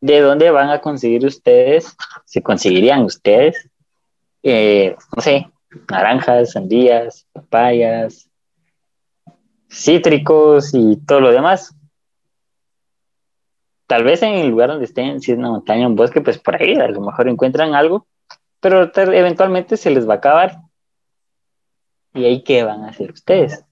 ¿de 0.00 0.20
dónde 0.20 0.50
van 0.50 0.70
a 0.70 0.80
conseguir 0.80 1.26
ustedes? 1.26 1.94
¿Se 2.24 2.42
conseguirían 2.42 3.02
ustedes 3.02 3.68
eh, 4.46 4.94
no 5.16 5.22
sé, 5.22 5.50
naranjas, 5.90 6.52
sandías, 6.52 7.26
papayas, 7.32 8.28
cítricos 9.70 10.72
y 10.74 10.98
todo 11.06 11.20
lo 11.20 11.32
demás. 11.32 11.74
Tal 13.94 14.02
vez 14.02 14.24
en 14.24 14.34
el 14.34 14.48
lugar 14.48 14.70
donde 14.70 14.86
estén, 14.86 15.20
si 15.20 15.30
es 15.30 15.38
una 15.38 15.50
montaña, 15.50 15.86
un 15.86 15.94
bosque, 15.94 16.20
pues 16.20 16.36
por 16.36 16.60
ahí 16.60 16.74
a 16.74 16.88
lo 16.88 17.00
mejor 17.00 17.28
encuentran 17.28 17.76
algo, 17.76 18.08
pero 18.58 18.90
eventualmente 18.92 19.76
se 19.76 19.88
les 19.90 20.08
va 20.08 20.14
a 20.14 20.16
acabar. 20.16 20.56
¿Y 22.12 22.24
ahí 22.24 22.42
qué 22.42 22.64
van 22.64 22.82
a 22.82 22.88
hacer 22.88 23.12
ustedes? 23.12 23.64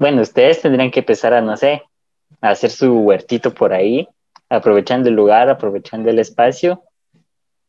Bueno, 0.00 0.22
ustedes 0.22 0.60
tendrían 0.60 0.90
que 0.90 0.98
empezar 0.98 1.32
a, 1.32 1.40
no 1.40 1.56
sé, 1.56 1.84
a 2.40 2.48
hacer 2.48 2.70
su 2.70 2.92
huertito 2.92 3.54
por 3.54 3.72
ahí, 3.72 4.08
aprovechando 4.48 5.08
el 5.08 5.14
lugar, 5.14 5.48
aprovechando 5.48 6.10
el 6.10 6.18
espacio 6.18 6.82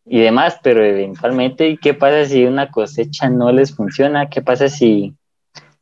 y 0.03 0.19
demás, 0.19 0.59
pero 0.63 0.83
eventualmente, 0.83 1.77
¿qué 1.79 1.93
pasa 1.93 2.25
si 2.25 2.43
una 2.45 2.71
cosecha 2.71 3.29
no 3.29 3.51
les 3.51 3.75
funciona? 3.75 4.29
¿Qué 4.29 4.41
pasa 4.41 4.67
si 4.67 5.13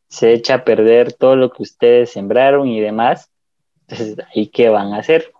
se 0.09 0.33
echa 0.33 0.55
a 0.55 0.63
perder 0.65 1.13
todo 1.13 1.37
lo 1.37 1.51
que 1.51 1.63
ustedes 1.63 2.11
sembraron 2.11 2.67
y 2.67 2.81
demás? 2.81 3.31
Entonces, 3.89 4.17
¿ahí 4.35 4.47
qué 4.47 4.69
van 4.69 4.93
a 4.93 4.99
hacer? 4.99 5.31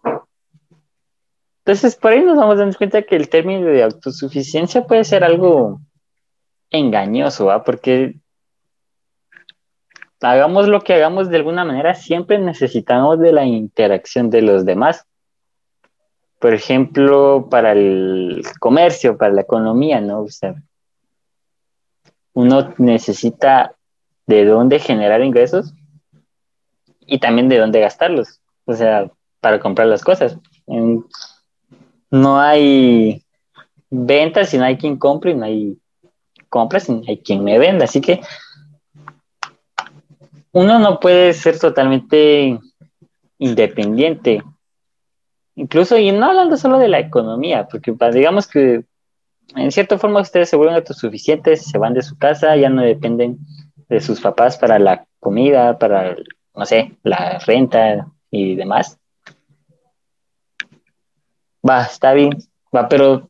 Entonces, 1.65 1.96
por 1.96 2.12
ahí 2.12 2.22
nos 2.24 2.38
vamos 2.38 2.58
dando 2.58 2.77
cuenta 2.77 3.03
que 3.03 3.15
el 3.15 3.29
término 3.29 3.68
de 3.68 3.84
autosuficiencia 3.84 4.86
puede 4.86 5.03
ser 5.03 5.24
algo 5.24 5.79
engañoso, 6.72 7.46
¿va? 7.46 7.63
Porque 7.63 8.15
hagamos 10.22 10.68
lo 10.68 10.82
que 10.82 10.94
hagamos 10.94 11.29
de 11.29 11.38
alguna 11.38 11.63
manera, 11.63 11.94
siempre 11.94 12.39
necesitamos 12.39 13.20
de 13.20 13.32
la 13.32 13.46
interacción 13.46 14.29
de 14.29 14.41
los 14.41 14.65
demás 14.65 15.06
por 16.39 16.53
ejemplo, 16.53 17.48
para 17.51 17.74
el 17.74 18.41
comercio, 18.60 19.18
para 19.18 19.34
la 19.34 19.41
economía, 19.41 20.00
¿no? 20.00 20.22
O 20.22 20.29
sea, 20.29 20.56
uno 22.34 22.74
necesita 22.77 23.75
de 24.25 24.46
dónde 24.46 24.79
generar 24.79 25.22
ingresos 25.22 25.74
y 27.09 27.19
también 27.19 27.49
de 27.49 27.57
dónde 27.57 27.79
gastarlos, 27.79 28.41
o 28.65 28.73
sea, 28.73 29.09
para 29.39 29.59
comprar 29.59 29.87
las 29.87 30.03
cosas. 30.03 30.37
no 32.11 32.39
hay 32.39 33.23
ventas 33.89 34.49
si 34.49 34.57
no 34.57 34.65
hay 34.65 34.77
quien 34.77 34.97
compre 34.97 35.33
no 35.33 35.45
hay 35.45 35.77
compras 36.49 36.83
si 36.83 36.93
no 36.93 37.01
hay 37.07 37.17
quien 37.17 37.43
me 37.43 37.57
venda. 37.57 37.85
Así 37.85 38.01
que 38.01 38.21
uno 40.51 40.79
no 40.79 40.99
puede 40.99 41.33
ser 41.33 41.59
totalmente 41.59 42.59
independiente 43.37 44.43
incluso, 45.59 45.97
y 45.97 46.11
no 46.11 46.27
hablando 46.27 46.55
solo 46.55 46.77
de 46.77 46.87
la 46.87 46.99
economía, 46.99 47.67
porque 47.69 47.93
digamos 48.13 48.47
que 48.47 48.85
en 49.55 49.71
cierta 49.71 49.97
forma 49.97 50.21
ustedes 50.21 50.49
se 50.49 50.55
vuelven 50.55 50.77
autosuficientes, 50.77 51.65
se 51.65 51.77
van 51.77 51.93
de 51.93 52.01
su 52.01 52.17
casa, 52.17 52.55
ya 52.55 52.69
no 52.69 52.81
dependen 52.81 53.39
de 53.89 53.99
sus 53.99 54.21
papás 54.21 54.57
para 54.57 54.79
la 54.79 55.05
comida, 55.19 55.77
para, 55.77 56.15
no 56.59 56.65
sé, 56.65 56.91
la 57.03 57.39
renta 57.39 58.07
y 58.29 58.55
demás. 58.55 58.99
Va, 61.67 61.83
está 61.83 62.11
bien, 62.13 62.31
va, 62.75 62.89
pero 62.89 63.29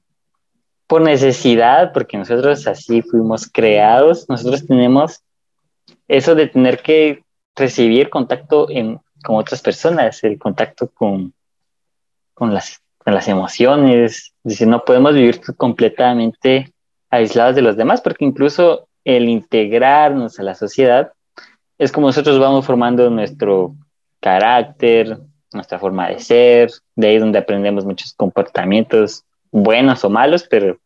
por 0.87 1.01
necesidad, 1.01 1.93
porque 1.93 2.17
nosotros 2.17 2.65
así 2.65 3.03
fuimos 3.03 3.47
creados, 3.47 4.27
nosotros 4.27 4.65
tenemos 4.65 5.21
eso 6.07 6.33
de 6.33 6.47
tener 6.47 6.81
que 6.81 7.23
recibir 7.55 8.09
contacto 8.09 8.67
en, 8.69 8.99
con 9.23 9.35
otras 9.35 9.61
personas, 9.61 10.23
el 10.23 10.39
contacto 10.39 10.89
con, 10.89 11.31
con 12.33 12.51
las, 12.51 12.81
con 12.97 13.13
las 13.13 13.27
emociones, 13.27 14.33
es 14.43 14.61
no 14.65 14.83
podemos 14.83 15.13
vivir 15.13 15.39
completamente 15.55 16.73
aislados 17.11 17.55
de 17.55 17.61
los 17.61 17.77
demás, 17.77 18.01
porque 18.01 18.25
incluso 18.25 18.87
el 19.03 19.29
integrarnos 19.29 20.39
a 20.39 20.43
la 20.43 20.55
sociedad 20.55 21.13
es 21.79 21.93
como 21.93 22.07
nosotros 22.07 22.37
vamos 22.39 22.65
formando 22.65 23.09
nuestro 23.09 23.73
carácter, 24.19 25.17
nuestra 25.53 25.79
forma 25.79 26.09
de 26.09 26.19
ser, 26.19 26.69
de 26.95 27.07
ahí 27.07 27.17
donde 27.17 27.39
aprendemos 27.39 27.85
muchos 27.85 28.13
comportamientos 28.13 29.23
buenos 29.49 30.03
o 30.03 30.09
malos, 30.09 30.45
pero 30.47 30.77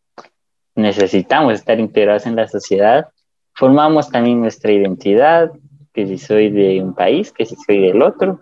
necesitamos 0.75 1.55
estar 1.55 1.79
integrados 1.79 2.27
en 2.27 2.35
la 2.35 2.47
sociedad. 2.47 3.07
Formamos 3.53 4.09
también 4.09 4.39
nuestra 4.39 4.71
identidad, 4.71 5.51
que 5.93 6.05
si 6.05 6.19
soy 6.19 6.51
de 6.51 6.81
un 6.81 6.93
país, 6.93 7.31
que 7.31 7.45
si 7.47 7.55
soy 7.55 7.81
del 7.81 8.01
otro, 8.03 8.41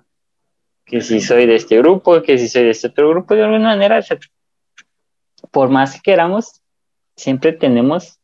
que 0.85 0.99
si 0.99 1.21
soy 1.21 1.45
de 1.45 1.55
este 1.55 1.77
grupo, 1.77 2.21
que 2.21 2.37
si 2.37 2.49
soy 2.49 2.63
de 2.63 2.71
este 2.71 2.87
otro 2.87 3.09
grupo, 3.09 3.33
de 3.33 3.43
alguna 3.43 3.69
manera, 3.69 4.03
por 5.51 5.69
más 5.69 5.95
que 5.95 6.01
queramos, 6.01 6.61
siempre 7.15 7.53
tenemos 7.53 8.19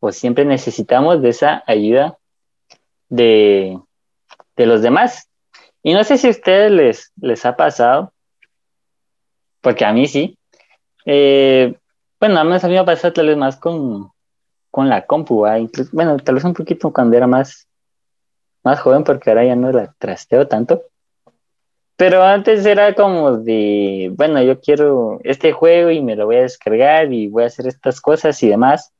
o 0.00 0.10
siempre 0.10 0.44
necesitamos 0.44 1.22
de 1.22 1.28
esa 1.28 1.62
ayuda 1.68 2.18
de, 3.12 3.78
los 4.56 4.82
demás. 4.82 5.28
Y 5.82 5.92
no 5.92 6.02
sé 6.04 6.18
si 6.18 6.28
a 6.28 6.30
ustedes 6.30 6.70
les, 6.70 7.12
les 7.20 7.44
ha 7.44 7.56
pasado, 7.56 8.12
porque 9.60 9.84
a 9.84 9.92
mí 9.92 10.06
sí. 10.06 10.38
Eh, 11.04 11.74
bueno, 12.18 12.38
a 12.40 12.44
mí, 12.44 12.54
a 12.54 12.66
mí 12.66 12.72
me 12.72 12.78
ha 12.78 12.84
pasado 12.84 13.12
tal 13.12 13.26
vez 13.26 13.36
más 13.36 13.56
con, 13.56 14.10
la 14.74 15.06
compu, 15.06 15.44
bueno, 15.92 16.16
tal 16.18 16.34
vez 16.36 16.44
un 16.44 16.54
poquito 16.54 16.92
cuando 16.92 17.16
era 17.16 17.26
más, 17.26 17.68
más 18.64 18.80
joven, 18.80 19.04
porque 19.04 19.30
ahora 19.30 19.44
ya 19.44 19.56
no 19.56 19.70
la 19.72 19.92
trasteo 19.98 20.48
tanto. 20.48 20.82
Pero 21.96 22.22
antes 22.22 22.64
era 22.64 22.94
como 22.94 23.36
de, 23.36 24.10
bueno, 24.14 24.42
yo 24.42 24.60
quiero 24.60 25.20
este 25.24 25.52
juego 25.52 25.90
y 25.90 26.00
me 26.00 26.16
lo 26.16 26.26
voy 26.26 26.36
a 26.36 26.42
descargar 26.42 27.12
y 27.12 27.28
voy 27.28 27.42
a 27.44 27.46
hacer 27.46 27.66
estas 27.66 28.00
cosas 28.00 28.42
y 28.42 28.48
demás. 28.48 28.92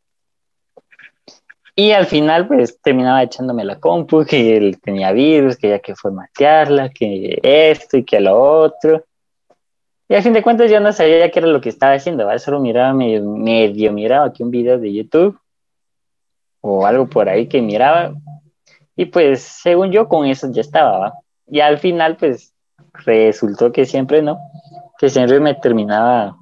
Y 1.74 1.92
al 1.92 2.06
final, 2.06 2.46
pues 2.46 2.78
terminaba 2.82 3.22
echándome 3.22 3.64
la 3.64 3.80
compu, 3.80 4.24
que 4.24 4.56
él 4.56 4.78
tenía 4.80 5.12
virus, 5.12 5.56
que 5.56 5.70
ya 5.70 5.78
que 5.78 5.94
formatearla, 5.94 6.90
que 6.90 7.38
esto 7.42 7.96
y 7.96 8.04
que 8.04 8.20
lo 8.20 8.38
otro. 8.38 9.04
Y 10.08 10.14
al 10.14 10.22
fin 10.22 10.34
de 10.34 10.42
cuentas 10.42 10.70
yo 10.70 10.78
no 10.80 10.92
sabía 10.92 11.30
qué 11.30 11.38
era 11.38 11.48
lo 11.48 11.62
que 11.62 11.70
estaba 11.70 11.94
haciendo. 11.94 12.28
Solo 12.38 12.60
miraba 12.60 12.92
medio, 12.92 13.24
medio 13.24 13.92
miraba 13.92 14.26
aquí 14.26 14.42
un 14.42 14.50
video 14.50 14.78
de 14.78 14.92
YouTube 14.92 15.38
o 16.60 16.84
algo 16.84 17.08
por 17.08 17.30
ahí 17.30 17.48
que 17.48 17.62
miraba. 17.62 18.12
Y 18.94 19.06
pues 19.06 19.40
según 19.40 19.90
yo 19.90 20.08
con 20.08 20.26
eso 20.26 20.50
ya 20.52 20.60
estaba, 20.60 20.98
¿va? 20.98 21.14
Y 21.46 21.60
al 21.60 21.78
final 21.78 22.18
pues 22.18 22.52
resultó 22.92 23.72
que 23.72 23.86
siempre 23.86 24.20
no, 24.20 24.38
que 24.98 25.08
siempre 25.08 25.40
me 25.40 25.54
terminaba 25.54 26.36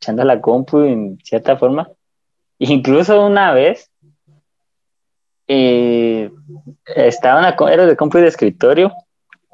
echando 0.00 0.24
la 0.24 0.40
compu 0.40 0.80
en 0.80 1.18
cierta 1.22 1.58
forma. 1.58 1.90
Incluso 2.58 3.26
una 3.26 3.52
vez 3.52 3.90
eh, 5.46 6.30
estaba 6.96 7.38
una, 7.40 7.72
era 7.72 7.86
de 7.86 7.96
compu 7.96 8.18
de 8.18 8.28
escritorio 8.28 8.92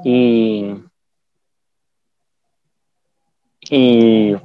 y, 0.05 0.75
y, 3.63 4.37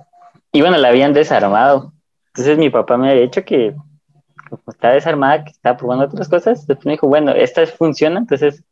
y 0.51 0.61
bueno, 0.61 0.77
la 0.77 0.89
habían 0.89 1.13
desarmado. 1.13 1.93
Entonces 2.27 2.57
mi 2.57 2.69
papá 2.69 2.97
me 2.97 3.11
había 3.11 3.21
dicho 3.21 3.43
que 3.43 3.75
está 4.67 4.91
desarmada, 4.91 5.43
que 5.43 5.51
estaba 5.51 5.77
probando 5.77 6.05
otras 6.05 6.29
cosas. 6.29 6.65
Después 6.67 6.85
me 6.85 6.93
dijo, 6.93 7.07
bueno, 7.07 7.31
esta 7.31 7.65
funciona, 7.67 8.19
entonces 8.19 8.63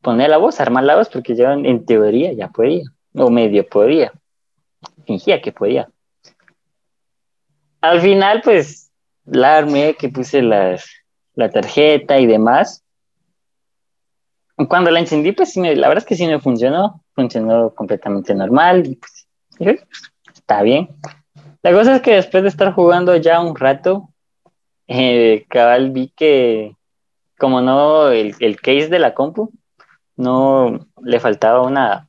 poner 0.00 0.30
la 0.30 0.38
voz, 0.38 0.60
armar 0.60 0.84
la 0.84 0.96
voz, 0.96 1.08
porque 1.08 1.36
yo 1.36 1.50
en 1.50 1.84
teoría 1.84 2.32
ya 2.32 2.48
podía, 2.48 2.84
o 3.14 3.30
medio 3.30 3.66
podía. 3.66 4.12
Fingía 5.04 5.40
que 5.40 5.52
podía. 5.52 5.88
Al 7.80 8.00
final, 8.00 8.40
pues, 8.42 8.90
la 9.24 9.58
armé, 9.58 9.94
que 9.94 10.08
puse 10.08 10.42
las, 10.42 10.88
la 11.36 11.50
tarjeta 11.50 12.18
y 12.18 12.26
demás. 12.26 12.82
Cuando 14.68 14.90
la 14.90 15.00
encendí, 15.00 15.32
pues 15.32 15.52
sí, 15.52 15.60
la 15.60 15.88
verdad 15.88 15.98
es 15.98 16.06
que 16.06 16.16
sí 16.16 16.26
me 16.26 16.40
funcionó, 16.40 17.04
funcionó 17.14 17.74
completamente 17.74 18.34
normal, 18.34 18.86
y 18.86 18.96
pues, 18.96 19.28
está 20.34 20.62
bien. 20.62 20.88
La 21.62 21.72
cosa 21.72 21.96
es 21.96 22.02
que 22.02 22.14
después 22.14 22.42
de 22.42 22.48
estar 22.48 22.72
jugando 22.72 23.14
ya 23.16 23.40
un 23.40 23.54
rato, 23.54 24.08
eh, 24.88 25.44
cabal 25.48 25.90
vi 25.90 26.08
que 26.08 26.74
como 27.38 27.60
no, 27.60 28.08
el, 28.08 28.34
el, 28.40 28.58
case 28.58 28.88
de 28.88 28.98
la 28.98 29.12
compu, 29.12 29.52
no 30.16 30.86
le 31.02 31.20
faltaba 31.20 31.60
una, 31.60 32.08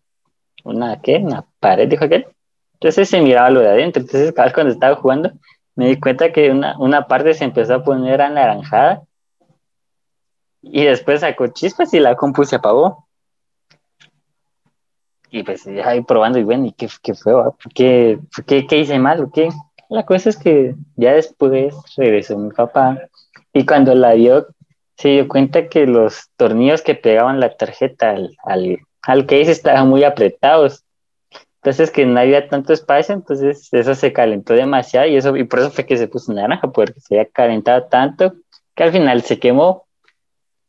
una, 0.63 1.01
¿qué? 1.01 1.17
Una 1.17 1.45
pared, 1.59 1.89
dijo 1.89 2.05
aquel. 2.05 2.27
Entonces 2.75 3.09
se 3.09 3.19
miraba 3.19 3.49
lo 3.49 3.59
de 3.59 3.67
adentro. 3.67 4.01
Entonces, 4.01 4.31
cabal, 4.31 4.53
cuando 4.53 4.71
estaba 4.71 4.95
jugando, 4.95 5.31
me 5.75 5.87
di 5.87 5.99
cuenta 5.99 6.31
que 6.31 6.49
una, 6.49 6.77
una 6.79 7.07
parte 7.07 7.33
se 7.33 7.43
empezó 7.43 7.75
a 7.75 7.83
poner 7.83 8.21
anaranjada 8.21 9.03
y 10.71 10.85
después 10.85 11.21
sacó 11.21 11.47
chispas 11.47 11.93
y 11.93 11.99
la 11.99 12.15
compu 12.15 12.43
se 12.43 12.57
apagó. 12.57 13.07
Y 15.29 15.43
pues 15.43 15.65
ya 15.65 15.89
ahí 15.89 16.01
probando 16.01 16.39
y 16.39 16.43
bueno, 16.43 16.65
¿y 16.65 16.71
qué, 16.71 16.87
qué 17.01 17.13
fue? 17.13 17.33
¿Qué, 17.73 18.19
qué, 18.45 18.65
qué 18.65 18.77
hice 18.79 18.97
mal 18.97 19.21
o 19.23 19.31
qué? 19.31 19.49
La 19.89 20.05
cosa 20.05 20.29
es 20.29 20.37
que 20.37 20.75
ya 20.95 21.13
después 21.13 21.73
regresó 21.95 22.37
mi 22.37 22.51
papá 22.51 22.97
y 23.53 23.65
cuando 23.65 23.93
la 23.95 24.13
vio 24.13 24.47
se 24.97 25.09
dio 25.09 25.27
cuenta 25.27 25.69
que 25.69 25.85
los 25.85 26.29
tornillos 26.37 26.81
que 26.81 26.95
pegaban 26.95 27.39
la 27.39 27.55
tarjeta 27.55 28.11
al, 28.11 28.35
al, 28.43 28.79
al 29.03 29.25
case 29.25 29.51
estaban 29.51 29.87
muy 29.89 30.03
apretados. 30.03 30.83
Entonces 31.61 31.91
que 31.91 32.05
no 32.05 32.19
había 32.19 32.47
tanto 32.47 32.73
espacio, 32.73 33.13
entonces 33.13 33.69
eso 33.71 33.95
se 33.95 34.13
calentó 34.13 34.53
demasiado 34.53 35.07
y 35.07 35.17
eso 35.17 35.35
y 35.35 35.43
por 35.43 35.59
eso 35.59 35.71
fue 35.71 35.85
que 35.85 35.97
se 35.97 36.07
puso 36.07 36.33
naranja, 36.33 36.71
porque 36.71 36.99
se 36.99 37.15
había 37.15 37.29
calentado 37.29 37.83
tanto 37.85 38.33
que 38.75 38.83
al 38.83 38.91
final 38.91 39.21
se 39.23 39.39
quemó 39.39 39.86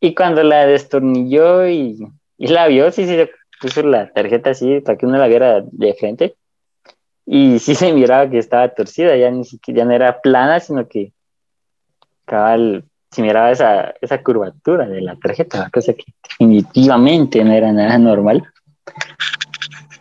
y 0.01 0.15
cuando 0.15 0.43
la 0.43 0.67
destornilló 0.67 1.67
y, 1.69 1.99
la 2.39 2.69
vio, 2.69 2.91
sí, 2.93 3.07
se 3.07 3.31
puso 3.61 3.83
la 3.83 4.13
tarjeta 4.13 4.51
así 4.51 4.81
para 4.81 4.97
que 4.97 5.07
uno 5.07 5.19
la 5.19 5.27
viera 5.27 5.63
de 5.63 5.95
frente. 5.95 6.37
Y 7.27 7.59
sí 7.59 7.75
se 7.75 7.93
miraba 7.93 8.31
que 8.31 8.39
estaba 8.39 8.69
torcida, 8.69 9.17
ya 9.17 9.31
ni 9.31 9.45
siquiera 9.45 9.79
ya 9.79 9.85
no 9.85 9.93
era 9.93 10.21
plana, 10.21 10.61
sino 10.61 10.87
que 10.87 11.13
cabal, 12.25 12.85
se 13.11 13.23
miraba 13.23 13.51
esa, 13.51 13.95
esa 14.01 14.23
curvatura 14.23 14.87
de 14.87 15.01
la 15.01 15.17
tarjeta, 15.17 15.71
cosa 15.73 15.95
que 15.95 16.05
definitivamente 16.23 17.43
no 17.43 17.53
era 17.53 17.73
nada 17.73 17.99
normal. 17.99 18.45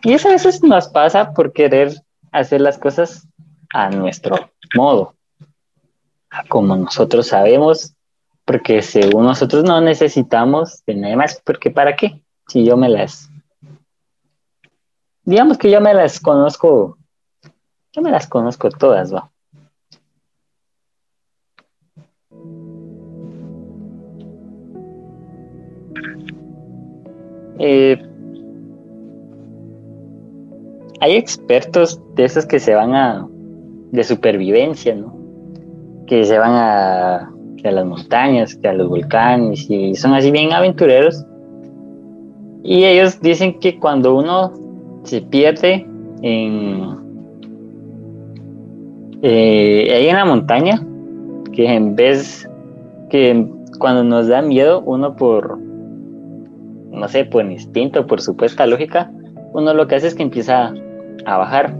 Y 0.02 0.12
eso 0.12 0.28
a 0.28 0.32
veces 0.32 0.62
nos 0.62 0.88
pasa 0.88 1.32
por 1.32 1.52
querer 1.52 1.92
hacer 2.30 2.60
las 2.60 2.78
cosas 2.78 3.26
a 3.72 3.90
nuestro 3.90 4.50
modo, 4.76 5.14
como 6.48 6.76
nosotros 6.76 7.28
sabemos 7.28 7.94
porque 8.48 8.80
según 8.80 9.24
nosotros 9.24 9.62
no 9.62 9.78
necesitamos 9.82 10.82
de 10.86 10.94
nada 10.94 11.16
más, 11.16 11.38
porque 11.44 11.70
¿para 11.70 11.94
qué? 11.94 12.22
Si 12.46 12.64
yo 12.64 12.78
me 12.78 12.88
las, 12.88 13.28
digamos 15.22 15.58
que 15.58 15.70
yo 15.70 15.82
me 15.82 15.92
las 15.92 16.18
conozco, 16.18 16.96
yo 17.92 18.00
me 18.00 18.10
las 18.10 18.26
conozco 18.26 18.70
todas, 18.70 19.14
va. 19.14 19.30
Eh, 27.58 28.02
hay 31.02 31.16
expertos 31.16 32.00
de 32.14 32.24
esos 32.24 32.46
que 32.46 32.58
se 32.58 32.74
van 32.74 32.94
a, 32.94 33.28
de 33.92 34.04
supervivencia, 34.04 34.94
¿no? 34.94 35.14
Que 36.06 36.24
se 36.24 36.38
van 36.38 36.52
a 36.54 37.34
que 37.60 37.68
a 37.68 37.72
las 37.72 37.84
montañas, 37.84 38.54
que 38.54 38.68
a 38.68 38.72
los 38.72 38.88
volcanes, 38.88 39.68
y 39.68 39.94
son 39.94 40.14
así 40.14 40.30
bien 40.30 40.52
aventureros. 40.52 41.24
Y 42.62 42.84
ellos 42.84 43.20
dicen 43.20 43.58
que 43.60 43.78
cuando 43.78 44.16
uno 44.16 44.52
se 45.04 45.20
pierde 45.20 45.86
en, 46.22 46.96
eh, 49.22 49.92
ahí 49.94 50.08
en 50.08 50.16
la 50.16 50.24
montaña, 50.24 50.84
que 51.52 51.72
en 51.72 51.96
vez 51.96 52.48
que 53.10 53.46
cuando 53.78 54.04
nos 54.04 54.28
da 54.28 54.42
miedo, 54.42 54.82
uno 54.82 55.16
por, 55.16 55.58
no 55.58 57.08
sé, 57.08 57.24
por 57.24 57.44
instinto, 57.44 58.06
por 58.06 58.20
supuesta 58.20 58.66
lógica, 58.66 59.10
uno 59.52 59.72
lo 59.74 59.86
que 59.86 59.96
hace 59.96 60.08
es 60.08 60.14
que 60.14 60.22
empieza 60.22 60.72
a 61.24 61.36
bajar 61.36 61.74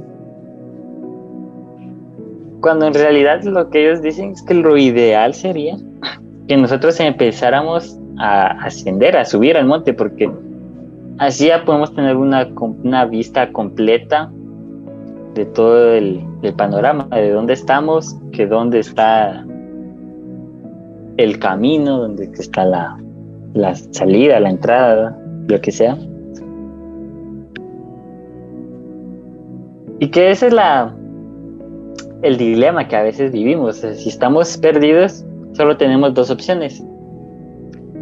cuando 2.60 2.86
en 2.86 2.94
realidad 2.94 3.42
lo 3.44 3.70
que 3.70 3.86
ellos 3.86 4.02
dicen 4.02 4.32
es 4.32 4.42
que 4.42 4.54
lo 4.54 4.76
ideal 4.76 5.34
sería 5.34 5.76
que 6.48 6.56
nosotros 6.56 6.98
empezáramos 6.98 7.98
a 8.18 8.64
ascender, 8.64 9.16
a 9.16 9.24
subir 9.24 9.56
al 9.56 9.66
monte, 9.66 9.92
porque 9.92 10.30
así 11.18 11.48
ya 11.48 11.64
podemos 11.64 11.94
tener 11.94 12.16
una, 12.16 12.48
una 12.82 13.04
vista 13.04 13.52
completa 13.52 14.30
de 15.34 15.44
todo 15.46 15.92
el, 15.92 16.24
panorama, 16.56 17.06
de 17.10 17.30
dónde 17.30 17.52
estamos, 17.52 18.16
que 18.32 18.46
dónde 18.46 18.80
está 18.80 19.44
el 21.18 21.38
camino, 21.38 21.98
dónde 21.98 22.30
está 22.32 22.64
la, 22.64 22.96
la 23.54 23.74
salida, 23.74 24.40
la 24.40 24.50
entrada, 24.50 25.16
lo 25.48 25.60
que 25.60 25.70
sea. 25.70 25.98
Y 30.00 30.08
que 30.10 30.30
esa 30.30 30.46
es 30.46 30.52
la, 30.52 30.94
el 32.22 32.36
dilema 32.36 32.88
que 32.88 32.96
a 32.96 33.02
veces 33.02 33.32
vivimos. 33.32 33.76
Si 33.76 34.08
estamos 34.08 34.56
perdidos, 34.58 35.24
solo 35.52 35.76
tenemos 35.76 36.14
dos 36.14 36.30
opciones. 36.30 36.82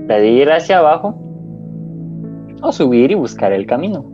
La 0.09 0.19
de 0.19 0.29
ir 0.29 0.51
hacia 0.51 0.79
abajo 0.79 1.21
o 2.63 2.73
subir 2.73 3.11
y 3.11 3.15
buscar 3.15 3.53
el 3.53 3.67
camino. 3.67 4.05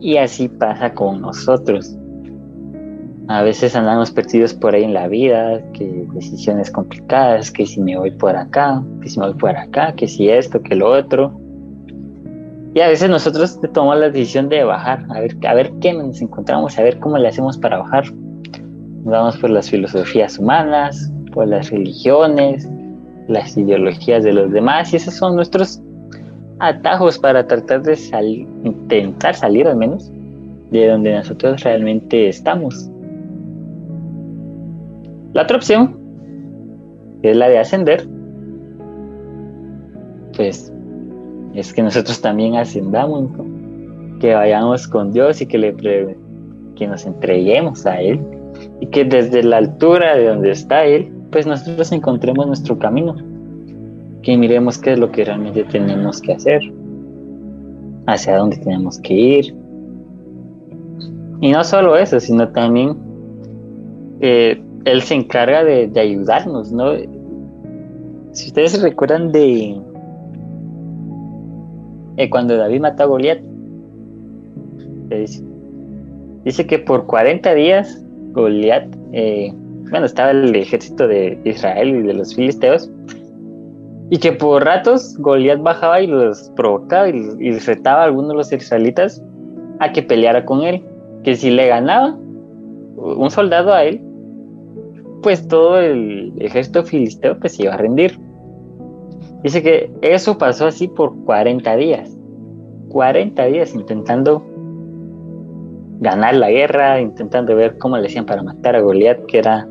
Y 0.00 0.16
así 0.16 0.48
pasa 0.48 0.94
con 0.94 1.20
nosotros. 1.20 1.96
A 3.26 3.42
veces 3.42 3.76
andamos 3.76 4.10
perdidos 4.10 4.54
por 4.54 4.74
ahí 4.74 4.84
en 4.84 4.94
la 4.94 5.08
vida, 5.08 5.60
que 5.72 6.06
decisiones 6.14 6.70
complicadas, 6.70 7.50
que 7.50 7.66
si 7.66 7.80
me 7.80 7.98
voy 7.98 8.10
por 8.12 8.34
acá, 8.36 8.82
que 9.02 9.08
si 9.10 9.18
me 9.18 9.26
voy 9.26 9.34
por 9.34 9.50
acá, 9.50 9.92
que 9.94 10.06
si 10.06 10.30
esto, 10.30 10.62
que 10.62 10.74
lo 10.74 10.88
otro. 10.88 11.38
Y 12.74 12.80
a 12.80 12.88
veces 12.88 13.10
nosotros 13.10 13.60
tomamos 13.74 13.98
la 13.98 14.10
decisión 14.10 14.48
de 14.48 14.62
bajar, 14.64 15.04
a 15.10 15.20
ver, 15.20 15.36
a 15.46 15.54
ver 15.54 15.72
qué 15.80 15.92
nos 15.92 16.22
encontramos, 16.22 16.78
a 16.78 16.82
ver 16.82 16.98
cómo 17.00 17.18
le 17.18 17.28
hacemos 17.28 17.58
para 17.58 17.78
bajar 17.78 18.04
vamos 19.08 19.36
por 19.38 19.50
las 19.50 19.70
filosofías 19.70 20.38
humanas, 20.38 21.12
por 21.32 21.48
las 21.48 21.70
religiones, 21.70 22.68
las 23.28 23.56
ideologías 23.56 24.24
de 24.24 24.32
los 24.32 24.50
demás, 24.50 24.92
y 24.92 24.96
esos 24.96 25.14
son 25.14 25.36
nuestros 25.36 25.80
atajos 26.60 27.18
para 27.18 27.46
tratar 27.46 27.82
de 27.82 27.96
intentar 28.64 29.34
salir 29.34 29.66
al 29.66 29.76
menos 29.76 30.10
de 30.70 30.88
donde 30.88 31.14
nosotros 31.14 31.62
realmente 31.62 32.28
estamos. 32.28 32.90
La 35.32 35.42
otra 35.42 35.56
opción 35.56 35.96
es 37.22 37.36
la 37.36 37.48
de 37.48 37.58
ascender, 37.58 38.06
pues 40.36 40.72
es 41.54 41.72
que 41.72 41.82
nosotros 41.82 42.20
también 42.20 42.56
ascendamos, 42.56 43.30
que 44.20 44.34
vayamos 44.34 44.88
con 44.88 45.12
Dios 45.12 45.40
y 45.40 45.46
que 45.46 45.58
le 45.58 46.16
que 46.76 46.86
nos 46.86 47.06
entreguemos 47.06 47.86
a 47.86 48.00
Él 48.00 48.37
y 48.80 48.86
que 48.86 49.04
desde 49.04 49.42
la 49.42 49.58
altura 49.58 50.16
de 50.16 50.28
donde 50.28 50.50
está 50.50 50.84
Él 50.84 51.12
pues 51.30 51.46
nosotros 51.46 51.92
encontremos 51.92 52.46
nuestro 52.46 52.78
camino, 52.78 53.16
que 54.22 54.36
miremos 54.36 54.78
qué 54.78 54.92
es 54.92 54.98
lo 54.98 55.10
que 55.10 55.24
realmente 55.24 55.64
tenemos 55.64 56.20
que 56.20 56.32
hacer, 56.32 56.62
hacia 58.06 58.38
dónde 58.38 58.56
tenemos 58.56 58.98
que 59.00 59.14
ir. 59.14 59.56
Y 61.40 61.52
no 61.52 61.62
solo 61.64 61.96
eso, 61.96 62.18
sino 62.18 62.48
también 62.48 62.96
eh, 64.20 64.60
Él 64.84 65.02
se 65.02 65.14
encarga 65.14 65.64
de, 65.64 65.90
ayudarnos, 66.00 66.72
¿no? 66.72 66.92
Si 68.32 68.48
ustedes 68.48 68.72
se 68.72 68.82
recuerdan 68.82 69.32
de 69.32 69.80
eh, 72.16 72.30
cuando 72.30 72.56
David 72.56 72.80
mató 72.80 73.02
a 73.04 73.06
Goliat, 73.06 73.40
dice, 75.10 75.44
dice 76.44 76.66
que 76.66 76.78
por 76.78 77.06
40 77.06 77.54
días 77.54 78.02
Goliat 78.32 78.84
eh, 79.12 79.52
bueno, 79.90 80.06
estaba 80.06 80.30
el 80.30 80.54
ejército 80.54 81.08
de 81.08 81.38
Israel 81.44 81.88
y 81.88 82.02
de 82.02 82.14
los 82.14 82.34
filisteos, 82.34 82.90
y 84.10 84.18
que 84.18 84.32
por 84.32 84.64
ratos 84.64 85.16
Goliat 85.18 85.62
bajaba 85.62 86.00
y 86.00 86.06
los 86.06 86.50
provocaba 86.56 87.08
y, 87.08 87.58
retaba 87.58 88.02
a 88.02 88.04
algunos 88.04 88.30
de 88.30 88.34
los 88.36 88.52
israelitas 88.52 89.22
a 89.80 89.92
que 89.92 90.02
peleara 90.02 90.44
con 90.44 90.62
él, 90.62 90.82
que 91.22 91.36
si 91.36 91.50
le 91.50 91.68
ganaba 91.68 92.18
un 92.96 93.30
soldado 93.30 93.72
a 93.72 93.84
él, 93.84 94.00
pues 95.22 95.46
todo 95.46 95.78
el 95.78 96.32
ejército 96.38 96.84
filisteo 96.84 97.38
pues 97.38 97.54
se 97.56 97.64
iba 97.64 97.74
a 97.74 97.76
rendir. 97.76 98.18
Dice 99.42 99.62
que 99.62 99.90
eso 100.02 100.38
pasó 100.38 100.66
así 100.66 100.88
por 100.88 101.14
40 101.24 101.76
días. 101.76 102.16
40 102.88 103.44
días 103.46 103.74
intentando 103.74 104.42
ganar 106.00 106.34
la 106.34 106.50
guerra, 106.50 107.00
intentando 107.00 107.54
ver 107.56 107.78
cómo 107.78 107.98
le 107.98 108.06
hacían 108.06 108.26
para 108.26 108.42
matar 108.42 108.76
a 108.76 108.80
Goliat, 108.80 109.26
que 109.26 109.38
era 109.38 109.68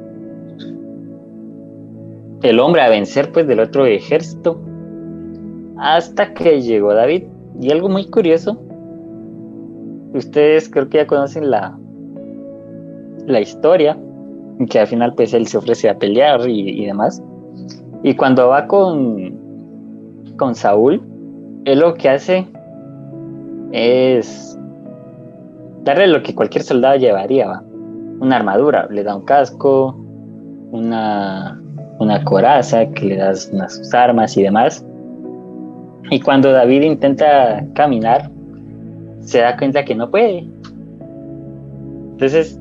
el 2.44 2.60
hombre 2.60 2.82
a 2.82 2.90
vencer 2.90 3.32
pues 3.32 3.48
del 3.48 3.60
otro 3.60 3.86
ejército 3.86 4.60
hasta 5.78 6.34
que 6.34 6.62
llegó 6.62 6.94
David. 6.94 7.24
Y 7.60 7.72
algo 7.72 7.90
muy 7.90 8.06
curioso, 8.10 8.62
ustedes 10.14 10.70
creo 10.70 10.90
que 10.90 10.98
ya 10.98 11.08
conocen 11.08 11.50
la, 11.50 11.78
la 13.26 13.40
historia, 13.40 13.98
que 14.70 14.80
al 14.80 14.88
final 14.88 15.14
pues 15.16 15.34
él 15.34 15.48
se 15.48 15.58
ofrece 15.58 15.90
a 15.90 15.98
pelear 15.98 16.48
y, 16.48 16.86
demás. 16.86 17.22
Y 18.04 18.16
cuando 18.16 18.50
va 18.50 18.68
con, 18.68 19.36
con 20.38 20.54
Saúl, 20.54 21.02
él 21.66 21.80
lo 21.80 21.96
que 21.96 22.10
hace 22.10 22.48
es 23.72 24.57
darle 25.88 26.08
lo 26.08 26.22
que 26.22 26.36
cualquier 26.36 26.64
soldado 26.64 26.98
llevaría, 26.98 27.62
una 28.20 28.36
armadura, 28.36 28.88
le 28.90 29.04
da 29.04 29.16
un 29.16 29.26
casco, 29.26 29.96
una 30.72 31.60
una 32.00 32.24
coraza, 32.24 32.90
que 32.92 33.06
le 33.06 33.18
das 33.18 33.50
unas 33.52 33.94
armas 33.94 34.38
y 34.38 34.44
demás. 34.44 34.86
Y 36.10 36.20
cuando 36.20 36.52
David 36.52 36.84
intenta 36.84 37.66
caminar, 37.74 38.30
se 39.20 39.40
da 39.40 39.58
cuenta 39.58 39.84
que 39.84 39.96
no 39.96 40.10
puede. 40.10 40.48
Entonces 42.12 42.60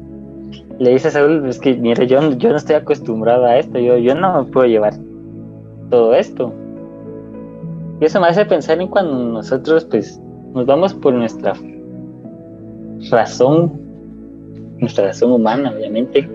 le 0.78 0.90
dice 0.90 1.08
a 1.08 1.10
Saúl, 1.10 1.46
es 1.48 1.58
que 1.58 1.74
mire, 1.74 2.06
yo, 2.06 2.32
yo 2.32 2.50
no 2.50 2.56
estoy 2.56 2.76
acostumbrado 2.76 3.44
a 3.44 3.58
esto, 3.58 3.78
yo, 3.78 3.96
yo 3.98 4.14
no 4.14 4.46
puedo 4.46 4.66
llevar 4.66 4.94
todo 5.90 6.14
esto. 6.14 6.52
Y 8.00 8.04
eso 8.04 8.20
me 8.20 8.26
hace 8.28 8.44
pensar 8.44 8.80
en 8.80 8.88
cuando 8.88 9.14
nosotros 9.14 9.84
pues 9.86 10.20
nos 10.52 10.66
vamos 10.66 10.92
por 10.92 11.14
nuestra 11.14 11.54
razón, 13.10 13.72
nuestra 14.78 15.06
razón 15.06 15.32
humana, 15.32 15.72
obviamente, 15.76 16.28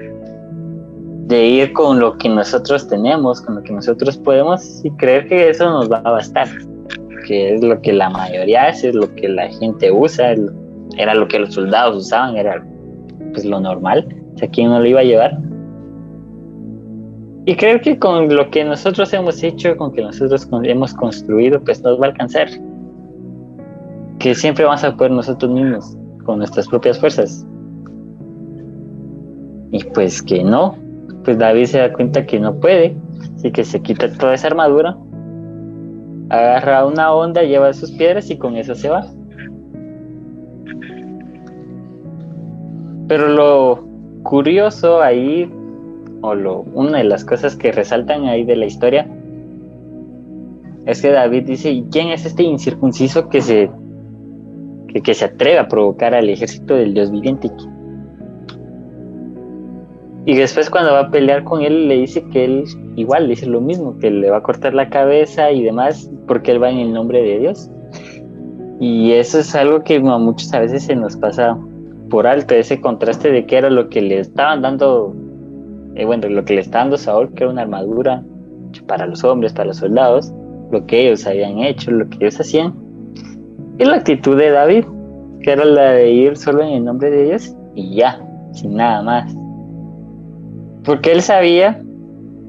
de 1.27 1.47
ir 1.47 1.73
con 1.73 1.99
lo 1.99 2.17
que 2.17 2.29
nosotros 2.29 2.87
tenemos, 2.87 3.41
con 3.41 3.55
lo 3.55 3.63
que 3.63 3.73
nosotros 3.73 4.17
podemos 4.17 4.83
y 4.83 4.91
creer 4.91 5.27
que 5.27 5.49
eso 5.49 5.69
nos 5.69 5.91
va 5.91 5.97
a 6.03 6.11
bastar, 6.11 6.47
que 7.25 7.55
es 7.55 7.63
lo 7.63 7.79
que 7.81 7.93
la 7.93 8.09
mayoría 8.09 8.67
hace, 8.67 8.89
es 8.89 8.95
lo 8.95 9.13
que 9.15 9.29
la 9.29 9.47
gente 9.47 9.91
usa, 9.91 10.35
era 10.97 11.15
lo 11.15 11.27
que 11.27 11.39
los 11.39 11.53
soldados 11.53 11.95
usaban, 11.95 12.35
era 12.35 12.65
pues 13.31 13.45
lo 13.45 13.59
normal, 13.59 14.07
o 14.35 14.37
sea, 14.37 14.49
¿quién 14.49 14.69
no 14.69 14.79
lo 14.79 14.85
iba 14.85 14.99
a 14.99 15.03
llevar? 15.03 15.37
Y 17.45 17.55
creo 17.55 17.81
que 17.81 17.97
con 17.97 18.33
lo 18.33 18.49
que 18.51 18.63
nosotros 18.63 19.11
hemos 19.13 19.41
hecho, 19.41 19.75
con 19.75 19.91
que 19.93 20.01
nosotros 20.01 20.47
hemos 20.63 20.93
construido, 20.93 21.59
pues 21.59 21.81
nos 21.81 21.99
va 21.99 22.05
a 22.05 22.09
alcanzar. 22.09 22.47
Que 24.19 24.35
siempre 24.35 24.63
vamos 24.63 24.83
a 24.83 24.95
poder 24.95 25.11
nosotros 25.11 25.51
mismos, 25.51 25.97
nuestras 26.35 26.67
propias 26.67 26.99
fuerzas. 26.99 27.45
Y 29.71 29.83
pues 29.85 30.21
que 30.21 30.43
no, 30.43 30.75
pues 31.23 31.37
David 31.37 31.65
se 31.65 31.79
da 31.79 31.93
cuenta 31.93 32.25
que 32.25 32.39
no 32.39 32.59
puede, 32.59 32.95
así 33.35 33.51
que 33.51 33.63
se 33.63 33.81
quita 33.81 34.11
toda 34.11 34.33
esa 34.33 34.47
armadura, 34.47 34.97
agarra 36.29 36.85
una 36.85 37.13
onda, 37.13 37.43
lleva 37.43 37.73
sus 37.73 37.91
piedras 37.91 38.29
y 38.29 38.37
con 38.37 38.55
eso 38.55 38.75
se 38.75 38.89
va. 38.89 39.05
Pero 43.07 43.27
lo 43.27 43.83
curioso 44.23 45.01
ahí, 45.01 45.51
o 46.21 46.35
lo, 46.35 46.61
una 46.73 46.99
de 46.99 47.03
las 47.03 47.25
cosas 47.25 47.55
que 47.55 47.71
resaltan 47.71 48.25
ahí 48.25 48.43
de 48.45 48.55
la 48.55 48.65
historia, 48.65 49.07
es 50.85 51.01
que 51.01 51.11
David 51.11 51.43
dice, 51.45 51.83
quién 51.91 52.09
es 52.09 52.25
este 52.25 52.43
incircunciso 52.43 53.29
que 53.29 53.41
se, 53.41 53.69
que, 54.93 55.01
que 55.01 55.13
se 55.13 55.25
atreve 55.25 55.57
a 55.57 55.67
provocar 55.67 56.13
al 56.13 56.29
ejército 56.29 56.75
del 56.75 56.93
Dios 56.93 57.11
viviente? 57.11 57.49
Y 60.25 60.35
después 60.35 60.69
cuando 60.69 60.93
va 60.93 60.99
a 60.99 61.11
pelear 61.11 61.43
con 61.43 61.61
él 61.61 61.87
le 61.87 61.97
dice 61.97 62.23
que 62.29 62.45
él 62.45 62.63
igual 62.95 63.23
le 63.23 63.29
dice 63.29 63.47
lo 63.47 63.59
mismo, 63.59 63.97
que 63.97 64.11
le 64.11 64.29
va 64.29 64.37
a 64.37 64.43
cortar 64.43 64.73
la 64.73 64.89
cabeza 64.89 65.51
y 65.51 65.63
demás, 65.63 66.11
porque 66.27 66.51
él 66.51 66.61
va 66.61 66.69
en 66.69 66.77
el 66.77 66.93
nombre 66.93 67.23
de 67.23 67.39
Dios. 67.39 67.71
Y 68.79 69.13
eso 69.13 69.39
es 69.39 69.55
algo 69.55 69.83
que 69.83 69.95
a 69.95 70.17
muchos 70.17 70.53
a 70.53 70.59
veces 70.59 70.83
se 70.83 70.95
nos 70.95 71.15
pasa 71.15 71.57
por 72.09 72.27
alto, 72.27 72.53
ese 72.53 72.79
contraste 72.81 73.31
de 73.31 73.45
que 73.45 73.57
era 73.57 73.69
lo 73.69 73.89
que 73.89 74.01
le 74.01 74.19
estaban 74.19 74.61
dando, 74.61 75.15
eh, 75.95 76.05
bueno, 76.05 76.27
lo 76.29 76.43
que 76.45 76.55
le 76.55 76.61
está 76.61 76.79
dando 76.79 76.97
Saúl, 76.97 77.33
que 77.33 77.43
era 77.43 77.51
una 77.51 77.61
armadura 77.63 78.23
para 78.87 79.07
los 79.07 79.23
hombres, 79.23 79.53
para 79.53 79.67
los 79.67 79.77
soldados, 79.77 80.31
lo 80.71 80.85
que 80.85 81.01
ellos 81.01 81.25
habían 81.25 81.59
hecho, 81.59 81.89
lo 81.91 82.07
que 82.09 82.17
ellos 82.21 82.39
hacían. 82.39 82.73
Y 83.81 83.85
la 83.85 83.95
actitud 83.95 84.37
de 84.37 84.51
David, 84.51 84.85
que 85.41 85.53
era 85.53 85.65
la 85.65 85.93
de 85.93 86.11
ir 86.11 86.37
solo 86.37 86.61
en 86.61 86.69
el 86.69 86.85
nombre 86.85 87.09
de 87.09 87.23
Dios 87.23 87.55
y 87.73 87.95
ya, 87.95 88.21
sin 88.53 88.75
nada 88.75 89.01
más. 89.01 89.35
Porque 90.83 91.11
él 91.11 91.23
sabía 91.23 91.81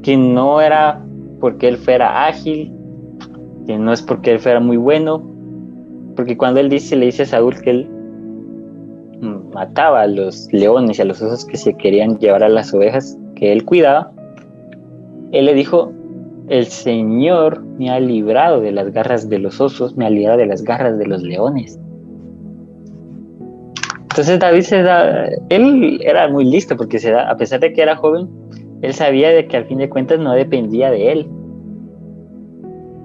que 0.03 0.15
no 0.15 0.61
era 0.61 1.01
porque 1.41 1.69
él 1.69 1.79
fuera 1.79 2.27
ágil, 2.27 2.71
que 3.67 3.79
no 3.79 3.95
es 3.95 4.03
porque 4.03 4.33
él 4.33 4.41
fuera 4.41 4.61
muy 4.61 4.77
bueno, 4.77 5.23
porque 6.17 6.37
cuando 6.37 6.61
él 6.61 6.69
dice, 6.69 6.97
le 6.97 7.07
dice 7.07 7.23
a 7.23 7.27
Saúl 7.27 7.59
que 7.63 7.71
él 7.71 7.89
mataba 9.55 10.03
a 10.03 10.07
los 10.07 10.53
leones 10.53 10.99
y 10.99 11.03
a 11.03 11.07
los 11.07 11.23
osos 11.23 11.47
que 11.47 11.57
se 11.57 11.73
querían 11.79 12.19
llevar 12.19 12.43
a 12.43 12.51
las 12.51 12.75
ovejas 12.75 13.17
que 13.37 13.53
él 13.53 13.65
cuidaba, 13.65 14.13
él 15.33 15.47
le 15.47 15.55
dijo, 15.55 15.95
el 16.49 16.67
Señor 16.67 17.63
me 17.79 17.91
ha 17.91 18.01
librado 18.01 18.61
de 18.61 18.73
las 18.73 18.93
garras 18.93 19.29
de 19.29 19.39
los 19.39 19.61
osos, 19.61 19.97
me 19.97 20.07
ha 20.07 20.11
librado 20.11 20.39
de 20.39 20.47
las 20.47 20.63
garras 20.63 20.99
de 20.99 21.07
los 21.07 21.23
leones. 21.23 21.79
Entonces 24.03 24.39
David 24.39 24.63
se 24.63 24.83
da, 24.83 25.27
él 25.49 26.01
era 26.05 26.29
muy 26.29 26.45
listo 26.45 26.77
porque 26.77 26.99
se 26.99 27.13
da, 27.13 27.31
a 27.31 27.37
pesar 27.37 27.61
de 27.61 27.73
que 27.73 27.81
era 27.81 27.97
joven, 27.97 28.29
él 28.83 28.93
sabía 28.93 29.31
de 29.31 29.47
que 29.47 29.57
al 29.57 29.65
fin 29.67 29.79
de 29.79 29.89
cuentas 29.89 30.19
no 30.19 30.35
dependía 30.35 30.91
de 30.91 31.13
él. 31.13 31.27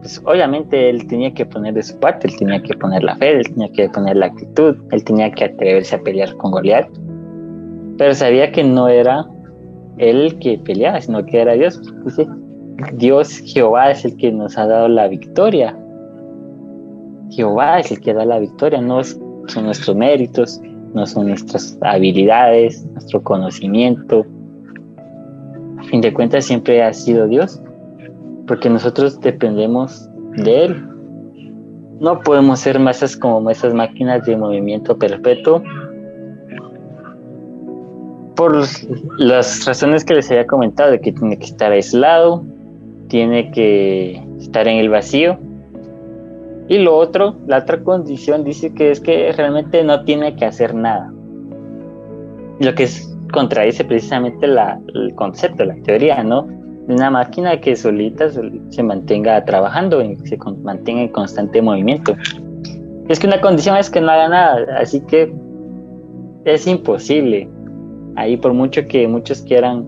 Pues 0.02 0.22
obviamente 0.26 0.90
él 0.90 1.08
tenía 1.08 1.34
que 1.34 1.46
poner 1.46 1.76
de 1.76 1.84
su 1.84 1.98
parte, 2.00 2.28
él 2.28 2.36
tenía 2.38 2.62
que 2.62 2.74
poner 2.76 3.04
la 3.04 3.16
fe, 3.16 3.38
él 3.38 3.48
tenía 3.48 3.72
que 3.72 3.88
poner 3.90 4.18
la 4.18 4.26
actitud, 4.26 4.76
él 4.92 5.04
tenía 5.04 5.32
que 5.32 5.46
atreverse 5.46 5.96
a 5.96 6.02
pelear 6.02 6.36
con 6.36 6.52
Goliat. 6.52 6.90
Pero 7.98 8.14
sabía 8.14 8.52
que 8.52 8.64
no 8.64 8.90
era 8.90 9.26
él 9.98 10.38
que 10.40 10.58
peleaba, 10.58 11.00
sino 11.00 11.26
que 11.26 11.40
era 11.40 11.54
Dios. 11.54 11.82
Dice, 12.06 12.28
Dios, 12.94 13.40
Jehová 13.46 13.92
es 13.92 14.06
el 14.06 14.16
que 14.18 14.32
nos 14.32 14.58
ha 14.58 14.68
dado 14.68 14.88
la 14.88 15.08
victoria. 15.08 15.76
Jehová 17.32 17.80
es 17.80 17.92
el 17.92 18.00
que 18.00 18.14
da 18.14 18.26
la 18.26 18.40
victoria, 18.40 18.80
no 18.82 19.04
son 19.04 19.66
nuestros 19.66 19.96
méritos, 19.96 20.62
no 20.94 21.06
son 21.06 21.28
nuestras 21.28 21.78
habilidades, 21.82 22.86
nuestro 22.94 23.22
conocimiento. 23.24 24.26
A 25.80 25.84
fin 25.84 26.02
de 26.02 26.14
cuentas 26.14 26.46
siempre 26.46 26.84
ha 26.84 26.94
sido 26.94 27.28
Dios, 27.28 27.60
porque 28.46 28.70
nosotros 28.70 29.20
dependemos 29.20 30.08
de 30.38 30.66
Él. 30.66 30.88
No 32.00 32.22
podemos 32.22 32.60
ser 32.60 32.80
masas 32.80 33.18
como 33.18 33.50
esas 33.50 33.74
máquinas 33.74 34.26
de 34.26 34.38
movimiento 34.38 34.98
perpetuo 34.98 35.64
por 38.36 38.56
las 39.18 39.66
razones 39.66 40.06
que 40.06 40.14
les 40.14 40.30
había 40.30 40.46
comentado, 40.46 40.92
de 40.92 41.02
que 41.02 41.12
tiene 41.12 41.40
que 41.40 41.46
estar 41.46 41.72
aislado, 41.72 42.46
tiene 43.08 43.52
que 43.52 44.24
estar 44.40 44.68
en 44.68 44.78
el 44.78 44.90
vacío, 44.90 45.40
y 46.70 46.80
lo 46.80 46.98
otro, 46.98 47.36
la 47.48 47.60
otra 47.60 47.82
condición 47.82 48.44
dice 48.44 48.74
que 48.74 48.92
es 48.92 49.00
que 49.00 49.32
realmente 49.32 49.84
no 49.84 50.04
tiene 50.04 50.36
que 50.36 50.46
hacer 50.46 50.76
nada. 50.76 51.12
Lo 52.60 52.76
que 52.76 52.90
contradice 53.32 53.86
precisamente 53.86 54.48
la, 54.48 54.80
el 54.94 55.16
concepto, 55.16 55.64
la 55.64 55.76
teoría, 55.84 56.24
¿no? 56.24 56.46
una 56.88 57.12
máquina 57.12 57.60
que 57.60 57.76
solita 57.76 58.30
se 58.70 58.84
mantenga 58.84 59.44
trabajando 59.44 60.02
se 60.24 60.38
mantenga 60.64 61.02
en 61.02 61.10
constante 61.10 61.62
movimiento. 61.62 62.16
Es 63.10 63.20
que 63.20 63.28
una 63.28 63.42
condición 63.42 63.78
es 63.78 63.90
que 63.90 64.02
no 64.02 64.10
haga 64.10 64.30
nada, 64.30 64.80
así 64.80 65.02
que 65.02 65.34
es 66.46 66.66
imposible. 66.66 67.50
Ahí 68.16 68.38
por 68.38 68.54
mucho 68.54 68.86
que 68.86 69.08
muchos 69.08 69.42
quieran 69.42 69.86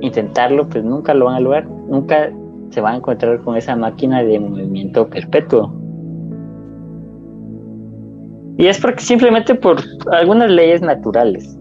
intentarlo, 0.00 0.68
pues 0.68 0.84
nunca 0.84 1.14
lo 1.14 1.26
van 1.26 1.36
a 1.36 1.40
lograr, 1.40 1.66
nunca 1.66 2.30
se 2.70 2.80
van 2.80 2.94
a 2.94 2.96
encontrar 2.98 3.40
con 3.40 3.56
esa 3.56 3.76
máquina 3.76 4.22
de 4.22 4.38
movimiento 4.38 5.08
perpetuo. 5.08 5.72
Y 8.58 8.66
es 8.66 8.80
porque 8.80 9.00
simplemente 9.00 9.54
por 9.54 9.78
algunas 10.12 10.50
leyes 10.50 10.82
naturales. 10.82 11.56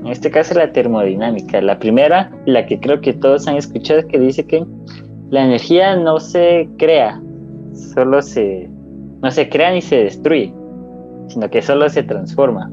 En 0.00 0.08
este 0.08 0.30
caso 0.30 0.54
la 0.54 0.70
termodinámica. 0.72 1.60
La 1.60 1.78
primera, 1.78 2.30
la 2.46 2.66
que 2.66 2.78
creo 2.78 3.00
que 3.00 3.12
todos 3.12 3.46
han 3.48 3.56
escuchado, 3.56 4.00
es 4.00 4.06
que 4.06 4.18
dice 4.18 4.44
que 4.44 4.64
la 5.30 5.44
energía 5.44 5.96
no 5.96 6.20
se 6.20 6.68
crea, 6.76 7.22
solo 7.72 8.20
se 8.20 8.68
no 9.22 9.30
se 9.30 9.48
crea 9.48 9.70
ni 9.70 9.80
se 9.80 10.04
destruye, 10.04 10.52
sino 11.28 11.48
que 11.48 11.62
solo 11.62 11.88
se 11.88 12.02
transforma. 12.02 12.70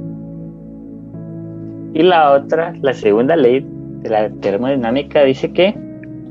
Y 1.93 2.02
la 2.02 2.32
otra, 2.32 2.73
la 2.82 2.93
segunda 2.93 3.36
ley 3.36 3.65
de 4.02 4.10
la 4.10 4.30
termodinámica 4.41 5.23
dice 5.23 5.54
que 5.54 5.75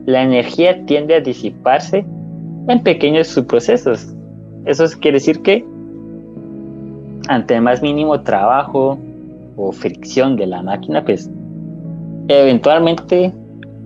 la 0.09 0.23
energía 0.23 0.87
tiende 0.87 1.17
a 1.17 1.21
disiparse 1.21 2.07
en 2.67 2.83
pequeños 2.83 3.29
subprocesos. 3.29 4.15
Eso 4.65 4.87
quiere 5.01 5.17
decir 5.17 5.43
que 5.43 5.67
ante 7.29 7.57
el 7.57 7.61
más 7.61 7.83
mínimo 7.83 8.19
trabajo 8.23 8.99
o 9.57 9.71
fricción 9.71 10.37
de 10.37 10.47
la 10.47 10.63
máquina, 10.63 11.05
pues 11.05 11.31
eventualmente 12.29 13.35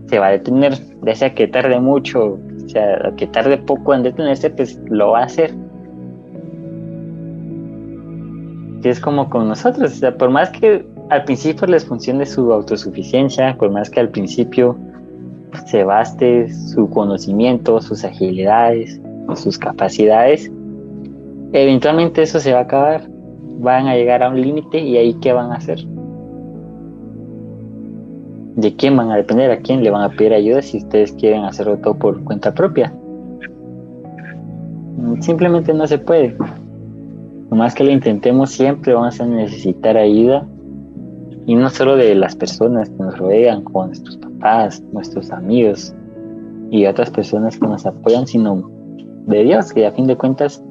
se 0.06 0.18
va 0.20 0.28
a 0.28 0.30
detener, 0.30 0.74
ya 1.04 1.14
sea 1.16 1.34
que 1.34 1.48
tarde 1.48 1.80
mucho, 1.80 2.38
sea 2.66 3.12
que 3.16 3.26
tarde 3.26 3.58
poco 3.58 3.92
en 3.92 4.04
detenerse, 4.04 4.48
pues 4.50 4.80
lo 4.90 5.10
va 5.10 5.22
a 5.22 5.24
hacer. 5.24 5.52
es 8.84 9.00
como 9.00 9.28
con 9.28 9.48
nosotros, 9.48 9.92
o 9.92 9.94
sea, 9.96 10.16
por 10.16 10.30
más 10.30 10.50
que 10.50 10.86
al 11.10 11.24
principio 11.24 11.66
les 11.66 11.84
funcione 11.84 12.26
su 12.26 12.52
autosuficiencia, 12.52 13.56
por 13.56 13.70
más 13.70 13.90
que 13.90 13.98
al 13.98 14.08
principio 14.08 14.76
se 15.66 15.84
baste 15.84 16.52
su 16.52 16.88
conocimiento, 16.90 17.80
sus 17.80 18.04
agilidades, 18.04 19.00
sus 19.34 19.58
capacidades, 19.58 20.50
eventualmente 21.52 22.22
eso 22.22 22.40
se 22.40 22.52
va 22.52 22.60
a 22.60 22.62
acabar, 22.62 23.08
van 23.60 23.86
a 23.86 23.94
llegar 23.94 24.22
a 24.22 24.28
un 24.28 24.40
límite 24.40 24.78
y 24.78 24.96
ahí 24.96 25.14
qué 25.14 25.32
van 25.32 25.52
a 25.52 25.56
hacer. 25.56 25.84
¿De 28.56 28.74
quién 28.76 28.96
van 28.96 29.10
a 29.10 29.16
depender? 29.16 29.50
¿A 29.50 29.58
quién 29.58 29.82
le 29.82 29.90
van 29.90 30.02
a 30.02 30.10
pedir 30.10 30.34
ayuda 30.34 30.60
si 30.60 30.78
ustedes 30.78 31.12
quieren 31.12 31.44
hacerlo 31.44 31.78
todo 31.78 31.94
por 31.94 32.22
cuenta 32.22 32.52
propia? 32.52 32.92
Simplemente 35.20 35.72
no 35.72 35.86
se 35.86 35.98
puede. 35.98 36.36
Por 37.48 37.58
más 37.58 37.74
que 37.74 37.84
lo 37.84 37.90
intentemos, 37.90 38.50
siempre 38.50 38.92
vamos 38.92 39.20
a 39.20 39.26
necesitar 39.26 39.96
ayuda. 39.96 40.46
Y 41.46 41.54
no 41.54 41.68
solo 41.70 41.96
de 41.96 42.14
las 42.14 42.36
personas 42.36 42.88
que 42.90 43.02
nos 43.02 43.18
rodean, 43.18 43.62
como 43.62 43.86
nuestros 43.86 44.16
papás, 44.18 44.82
nuestros 44.92 45.30
amigos 45.30 45.94
y 46.70 46.86
otras 46.86 47.10
personas 47.10 47.58
que 47.58 47.66
nos 47.66 47.84
apoyan, 47.84 48.26
sino 48.26 48.70
de 49.26 49.44
Dios, 49.44 49.72
que 49.72 49.86
a 49.86 49.92
fin 49.92 50.06
de 50.06 50.16
cuentas 50.16 50.62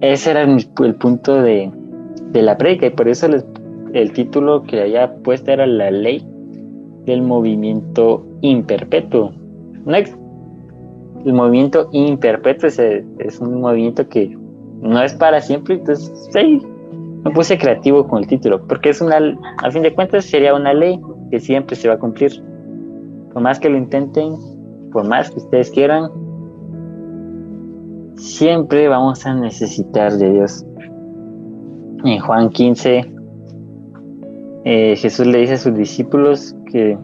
ese 0.00 0.30
era 0.30 0.42
el, 0.42 0.94
punto 0.94 1.42
de, 1.42 1.70
la 2.32 2.56
predica 2.56 2.86
y 2.86 2.90
por 2.90 3.08
eso 3.08 3.28
el 3.92 4.12
título 4.12 4.62
que 4.62 4.80
había 4.82 5.12
puesto 5.16 5.50
era 5.50 5.66
la 5.66 5.90
ley 5.90 6.24
del 7.04 7.22
movimiento 7.22 8.24
imperpetuo. 8.42 9.32
el 11.24 11.32
movimiento 11.32 11.88
imperpetuo 11.92 12.68
es 12.68 13.40
un 13.40 13.60
movimiento 13.60 14.08
que 14.08 14.36
no 14.80 15.02
es 15.02 15.14
para 15.14 15.40
siempre, 15.40 15.74
entonces 15.74 16.30
sí, 16.32 16.62
me 17.24 17.30
puse 17.32 17.58
creativo 17.58 18.06
con 18.06 18.22
el 18.22 18.28
título, 18.28 18.66
porque 18.66 18.90
es 18.90 19.00
una, 19.00 19.18
a 19.62 19.70
fin 19.70 19.82
de 19.82 19.94
cuentas 19.94 20.24
sería 20.24 20.54
una 20.54 20.72
ley 20.72 21.00
que 21.30 21.40
siempre 21.40 21.76
se 21.76 21.88
va 21.88 21.94
a 21.94 21.98
cumplir. 21.98 22.32
Por 23.32 23.42
más 23.42 23.58
que 23.58 23.68
lo 23.68 23.76
intenten, 23.76 24.36
por 24.92 25.04
más 25.04 25.30
que 25.30 25.38
ustedes 25.38 25.70
quieran, 25.70 26.10
siempre 28.16 28.88
vamos 28.88 29.24
a 29.26 29.34
necesitar 29.34 30.12
de 30.16 30.32
Dios. 30.32 30.64
En 32.04 32.20
Juan 32.20 32.50
15, 32.50 33.04
eh, 34.64 34.96
Jesús 34.96 35.26
le 35.26 35.38
dice 35.38 35.54
a 35.54 35.58
sus 35.58 35.74
discípulos 35.74 36.54
que 36.70 36.96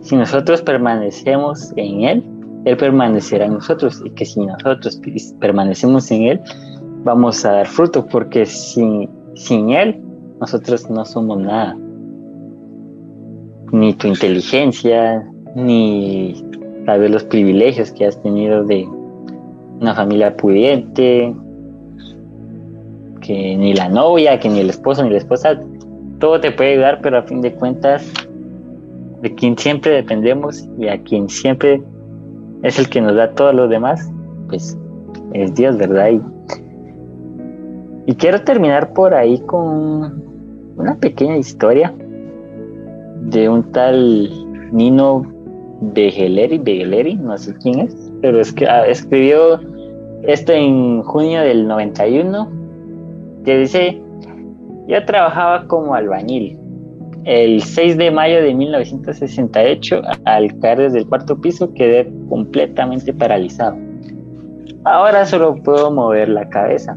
si 0.00 0.16
nosotros 0.16 0.62
permanecemos 0.62 1.72
en 1.76 2.02
Él, 2.02 2.24
él 2.64 2.76
permanecerá 2.76 3.46
en 3.46 3.54
nosotros 3.54 4.02
y 4.04 4.10
que 4.10 4.24
si 4.24 4.40
nosotros 4.40 5.00
permanecemos 5.40 6.10
en 6.10 6.22
Él, 6.22 6.40
vamos 7.04 7.44
a 7.44 7.52
dar 7.52 7.66
fruto, 7.66 8.06
porque 8.06 8.46
sin, 8.46 9.08
sin 9.34 9.70
Él 9.70 10.00
nosotros 10.40 10.88
no 10.90 11.04
somos 11.04 11.38
nada. 11.38 11.76
Ni 13.72 13.94
tu 13.94 14.08
inteligencia, 14.08 15.24
ni 15.54 16.34
tal 16.86 17.00
vez 17.00 17.10
los 17.10 17.24
privilegios 17.24 17.92
que 17.92 18.06
has 18.06 18.20
tenido 18.22 18.64
de 18.64 18.88
una 19.80 19.94
familia 19.94 20.36
pudiente, 20.36 21.34
que 23.20 23.56
ni 23.56 23.74
la 23.74 23.88
novia, 23.88 24.38
que 24.40 24.48
ni 24.48 24.60
el 24.60 24.70
esposo, 24.70 25.04
ni 25.04 25.10
la 25.10 25.18
esposa, 25.18 25.60
todo 26.18 26.40
te 26.40 26.50
puede 26.50 26.72
ayudar, 26.72 27.00
pero 27.02 27.18
a 27.18 27.22
fin 27.22 27.40
de 27.40 27.52
cuentas, 27.54 28.12
de 29.22 29.34
quien 29.34 29.56
siempre 29.56 29.92
dependemos 29.92 30.66
y 30.78 30.88
a 30.88 31.00
quien 31.02 31.28
siempre 31.28 31.82
es 32.62 32.78
el 32.78 32.88
que 32.88 33.00
nos 33.00 33.14
da 33.14 33.30
todo 33.32 33.52
lo 33.52 33.68
demás, 33.68 34.10
pues 34.48 34.76
es 35.32 35.54
Dios, 35.54 35.76
¿verdad? 35.76 36.10
Y, 36.12 36.20
quiero 38.14 38.42
terminar 38.42 38.92
por 38.92 39.14
ahí 39.14 39.38
con 39.40 40.22
una 40.76 40.96
pequeña 40.96 41.36
historia 41.36 41.92
de 43.22 43.48
un 43.48 43.70
tal 43.72 44.30
Nino 44.72 45.26
Begeleri, 45.80 46.58
Begeleri, 46.58 47.16
no 47.16 47.36
sé 47.36 47.54
quién 47.62 47.80
es, 47.80 48.12
pero 48.22 48.40
es 48.40 48.52
que 48.52 48.66
ah, 48.66 48.86
escribió 48.86 49.60
esto 50.22 50.52
en 50.52 51.02
junio 51.02 51.40
del 51.40 51.66
91, 51.66 52.48
que 53.44 53.58
dice, 53.58 54.02
yo 54.88 55.04
trabajaba 55.04 55.66
como 55.66 55.94
albañil 55.94 56.58
el 57.24 57.62
6 57.62 57.98
de 57.98 58.10
mayo 58.10 58.42
de 58.42 58.54
1968, 58.54 60.02
al 60.24 60.58
caer 60.58 60.78
desde 60.78 60.98
el 60.98 61.06
cuarto 61.06 61.40
piso, 61.40 61.72
quedé 61.74 62.10
completamente 62.28 63.12
paralizado. 63.12 63.76
Ahora 64.84 65.26
solo 65.26 65.56
puedo 65.62 65.90
mover 65.90 66.28
la 66.30 66.48
cabeza. 66.48 66.96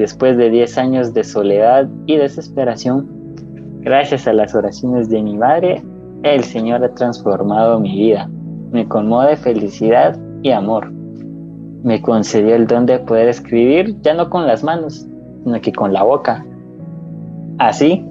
Después 0.00 0.38
de 0.38 0.48
10 0.48 0.78
años 0.78 1.12
de 1.12 1.22
soledad 1.22 1.86
y 2.06 2.16
desesperación, 2.16 3.06
gracias 3.82 4.26
a 4.26 4.32
las 4.32 4.54
oraciones 4.54 5.10
de 5.10 5.20
mi 5.20 5.36
madre, 5.36 5.82
el 6.22 6.42
Señor 6.42 6.82
ha 6.82 6.94
transformado 6.94 7.78
mi 7.78 7.94
vida. 7.94 8.26
Me 8.72 8.88
colmó 8.88 9.20
de 9.20 9.36
felicidad 9.36 10.18
y 10.42 10.52
amor. 10.52 10.90
Me 11.82 12.00
concedió 12.00 12.56
el 12.56 12.66
don 12.66 12.86
de 12.86 12.98
poder 13.00 13.28
escribir 13.28 13.94
ya 14.00 14.14
no 14.14 14.30
con 14.30 14.46
las 14.46 14.64
manos, 14.64 15.06
sino 15.44 15.60
que 15.60 15.70
con 15.70 15.92
la 15.92 16.02
boca. 16.02 16.46
Así, 17.58 18.02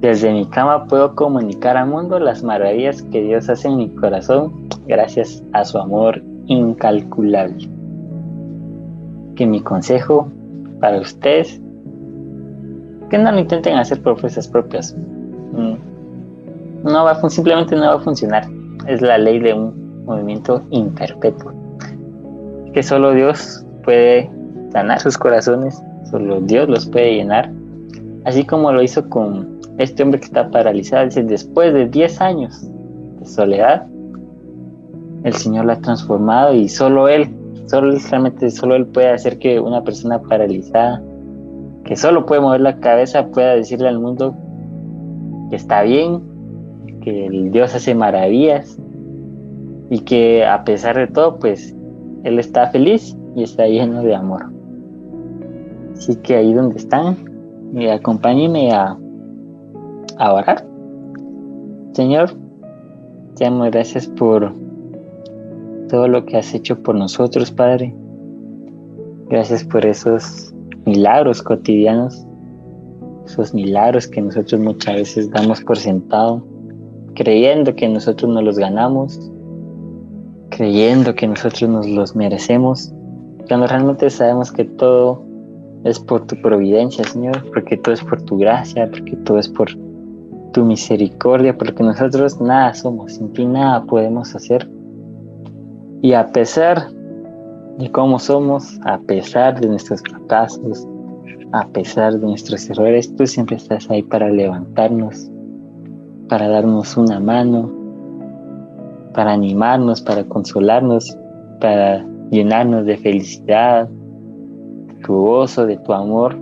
desde 0.00 0.32
mi 0.32 0.44
cama 0.46 0.88
puedo 0.88 1.14
comunicar 1.14 1.76
al 1.76 1.86
mundo 1.86 2.18
las 2.18 2.42
maravillas 2.42 3.00
que 3.00 3.22
Dios 3.22 3.48
hace 3.48 3.68
en 3.68 3.76
mi 3.76 3.90
corazón 3.90 4.68
gracias 4.88 5.40
a 5.52 5.64
su 5.64 5.78
amor 5.78 6.20
incalculable. 6.48 7.68
Que 9.36 9.46
mi 9.46 9.60
consejo 9.60 10.26
para 10.82 11.00
ustedes, 11.00 11.60
que 13.08 13.16
no 13.16 13.30
lo 13.30 13.38
intenten 13.38 13.76
hacer 13.76 14.02
propuestas 14.02 14.48
propias. 14.48 14.94
Mm. 15.52 15.74
No 16.82 17.04
va, 17.04 17.30
simplemente 17.30 17.76
no 17.76 17.82
va 17.82 17.94
a 17.94 18.00
funcionar. 18.00 18.44
Es 18.88 19.00
la 19.00 19.16
ley 19.16 19.38
de 19.38 19.54
un 19.54 20.04
movimiento 20.04 20.60
imperpetuo. 20.70 21.52
Que 22.74 22.82
solo 22.82 23.12
Dios 23.12 23.64
puede 23.84 24.28
sanar 24.72 25.00
sus 25.00 25.16
corazones, 25.16 25.80
solo 26.10 26.40
Dios 26.40 26.68
los 26.68 26.86
puede 26.86 27.14
llenar, 27.14 27.48
así 28.24 28.44
como 28.44 28.72
lo 28.72 28.82
hizo 28.82 29.08
con 29.08 29.60
este 29.78 30.02
hombre 30.02 30.18
que 30.18 30.26
está 30.26 30.50
paralizado, 30.50 31.04
dice, 31.04 31.22
después 31.22 31.72
de 31.72 31.86
10 31.86 32.20
años 32.20 32.66
de 33.20 33.26
soledad, 33.26 33.86
el 35.22 35.34
Señor 35.34 35.66
lo 35.66 35.72
ha 35.72 35.76
transformado 35.76 36.54
y 36.54 36.68
solo 36.68 37.08
Él, 37.08 37.28
solo 37.66 37.96
realmente 38.10 38.50
solo 38.50 38.74
Él 38.74 38.86
puede 38.86 39.10
hacer 39.10 39.38
que 39.38 39.60
una 39.60 39.82
persona 39.82 40.20
paralizada, 40.20 41.02
que 41.84 41.96
solo 41.96 42.26
puede 42.26 42.40
mover 42.40 42.60
la 42.60 42.78
cabeza, 42.78 43.26
pueda 43.26 43.54
decirle 43.54 43.88
al 43.88 43.98
mundo 43.98 44.34
que 45.50 45.56
está 45.56 45.82
bien, 45.82 46.20
que 47.02 47.26
el 47.26 47.50
Dios 47.50 47.74
hace 47.74 47.94
maravillas 47.94 48.78
y 49.90 50.00
que 50.00 50.46
a 50.46 50.64
pesar 50.64 50.96
de 50.96 51.06
todo, 51.06 51.38
pues 51.38 51.74
Él 52.24 52.38
está 52.38 52.68
feliz 52.68 53.16
y 53.34 53.42
está 53.42 53.66
lleno 53.66 54.02
de 54.02 54.14
amor. 54.14 54.46
Así 55.96 56.16
que 56.16 56.36
ahí 56.36 56.54
donde 56.54 56.76
están, 56.76 57.16
acompáñenme 57.90 58.72
a 58.72 58.96
a 60.18 60.32
orar. 60.32 60.64
Señor, 61.92 62.30
Te 63.36 63.44
damos 63.44 63.70
gracias 63.70 64.06
por 64.08 64.52
todo 65.92 66.08
lo 66.08 66.24
que 66.24 66.38
has 66.38 66.54
hecho 66.54 66.82
por 66.82 66.94
nosotros, 66.94 67.50
Padre. 67.50 67.94
Gracias 69.28 69.62
por 69.62 69.84
esos 69.84 70.50
milagros 70.86 71.42
cotidianos, 71.42 72.26
esos 73.26 73.52
milagros 73.52 74.08
que 74.08 74.22
nosotros 74.22 74.58
muchas 74.58 74.94
veces 74.94 75.30
damos 75.30 75.60
por 75.60 75.76
sentado, 75.76 76.42
creyendo 77.14 77.74
que 77.74 77.86
nosotros 77.90 78.32
nos 78.32 78.42
los 78.42 78.58
ganamos, 78.58 79.20
creyendo 80.48 81.14
que 81.14 81.26
nosotros 81.26 81.68
nos 81.68 81.86
los 81.86 82.16
merecemos, 82.16 82.90
cuando 83.46 83.66
realmente 83.66 84.08
sabemos 84.08 84.50
que 84.50 84.64
todo 84.64 85.22
es 85.84 86.00
por 86.00 86.26
tu 86.26 86.40
providencia, 86.40 87.04
Señor, 87.04 87.44
porque 87.52 87.76
todo 87.76 87.92
es 87.92 88.02
por 88.02 88.22
tu 88.22 88.38
gracia, 88.38 88.90
porque 88.90 89.14
todo 89.26 89.38
es 89.38 89.48
por 89.50 89.68
tu 90.54 90.64
misericordia, 90.64 91.54
porque 91.54 91.82
nosotros 91.82 92.40
nada 92.40 92.72
somos, 92.72 93.12
sin 93.12 93.30
ti 93.34 93.44
nada 93.44 93.84
podemos 93.84 94.34
hacer. 94.34 94.66
Y 96.02 96.14
a 96.14 96.26
pesar 96.32 96.90
de 97.78 97.88
cómo 97.92 98.18
somos, 98.18 98.80
a 98.84 98.98
pesar 98.98 99.60
de 99.60 99.68
nuestros 99.68 100.02
fracasos, 100.02 100.84
a 101.52 101.64
pesar 101.68 102.18
de 102.18 102.26
nuestros 102.26 102.68
errores, 102.68 103.14
tú 103.14 103.24
siempre 103.24 103.54
estás 103.54 103.88
ahí 103.88 104.02
para 104.02 104.28
levantarnos, 104.28 105.30
para 106.28 106.48
darnos 106.48 106.96
una 106.96 107.20
mano, 107.20 107.72
para 109.14 109.32
animarnos, 109.32 110.00
para 110.02 110.24
consolarnos, 110.24 111.16
para 111.60 112.04
llenarnos 112.32 112.84
de 112.84 112.96
felicidad, 112.96 113.88
de 113.88 114.94
tu 115.06 115.14
gozo, 115.14 115.66
de 115.66 115.76
tu 115.76 115.92
amor. 115.92 116.36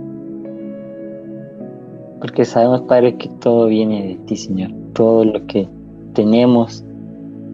Porque 2.19 2.45
sabemos, 2.45 2.81
Padre, 2.81 3.15
que 3.15 3.29
todo 3.41 3.67
viene 3.67 4.07
de 4.07 4.15
ti, 4.25 4.37
Señor. 4.37 4.71
Todo 4.93 5.23
lo 5.23 5.45
que 5.45 5.67
tenemos 6.13 6.83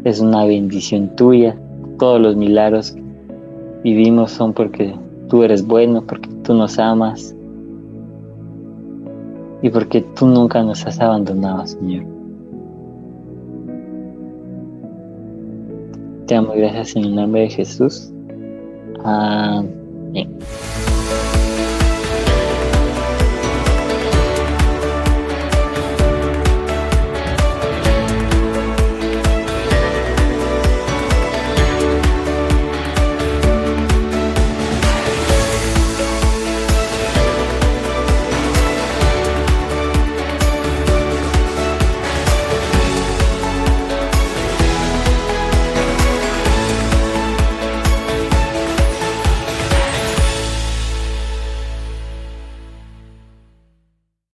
es 0.06 0.22
una 0.22 0.46
bendición 0.46 1.14
tuya. 1.18 1.58
Todos 1.98 2.22
los 2.22 2.36
milagros 2.36 2.92
que 2.92 3.04
vivimos 3.84 4.32
son 4.32 4.54
porque 4.54 4.94
tú 5.30 5.44
eres 5.44 5.66
bueno, 5.66 6.04
porque 6.06 6.30
tú 6.44 6.54
nos 6.54 6.78
amas 6.80 7.36
y 9.62 9.70
porque 9.70 10.02
tú 10.16 10.28
nunca 10.28 10.62
nos 10.64 10.86
has 10.86 11.00
abandonado, 11.00 11.66
Señor. 11.66 12.06
Te 16.28 16.36
amo 16.36 16.54
gracias 16.56 16.96
en 16.96 17.06
el 17.06 17.16
nombre 17.16 17.42
de 17.42 17.50
Jesús. 17.50 18.12
Amém. 19.04 20.28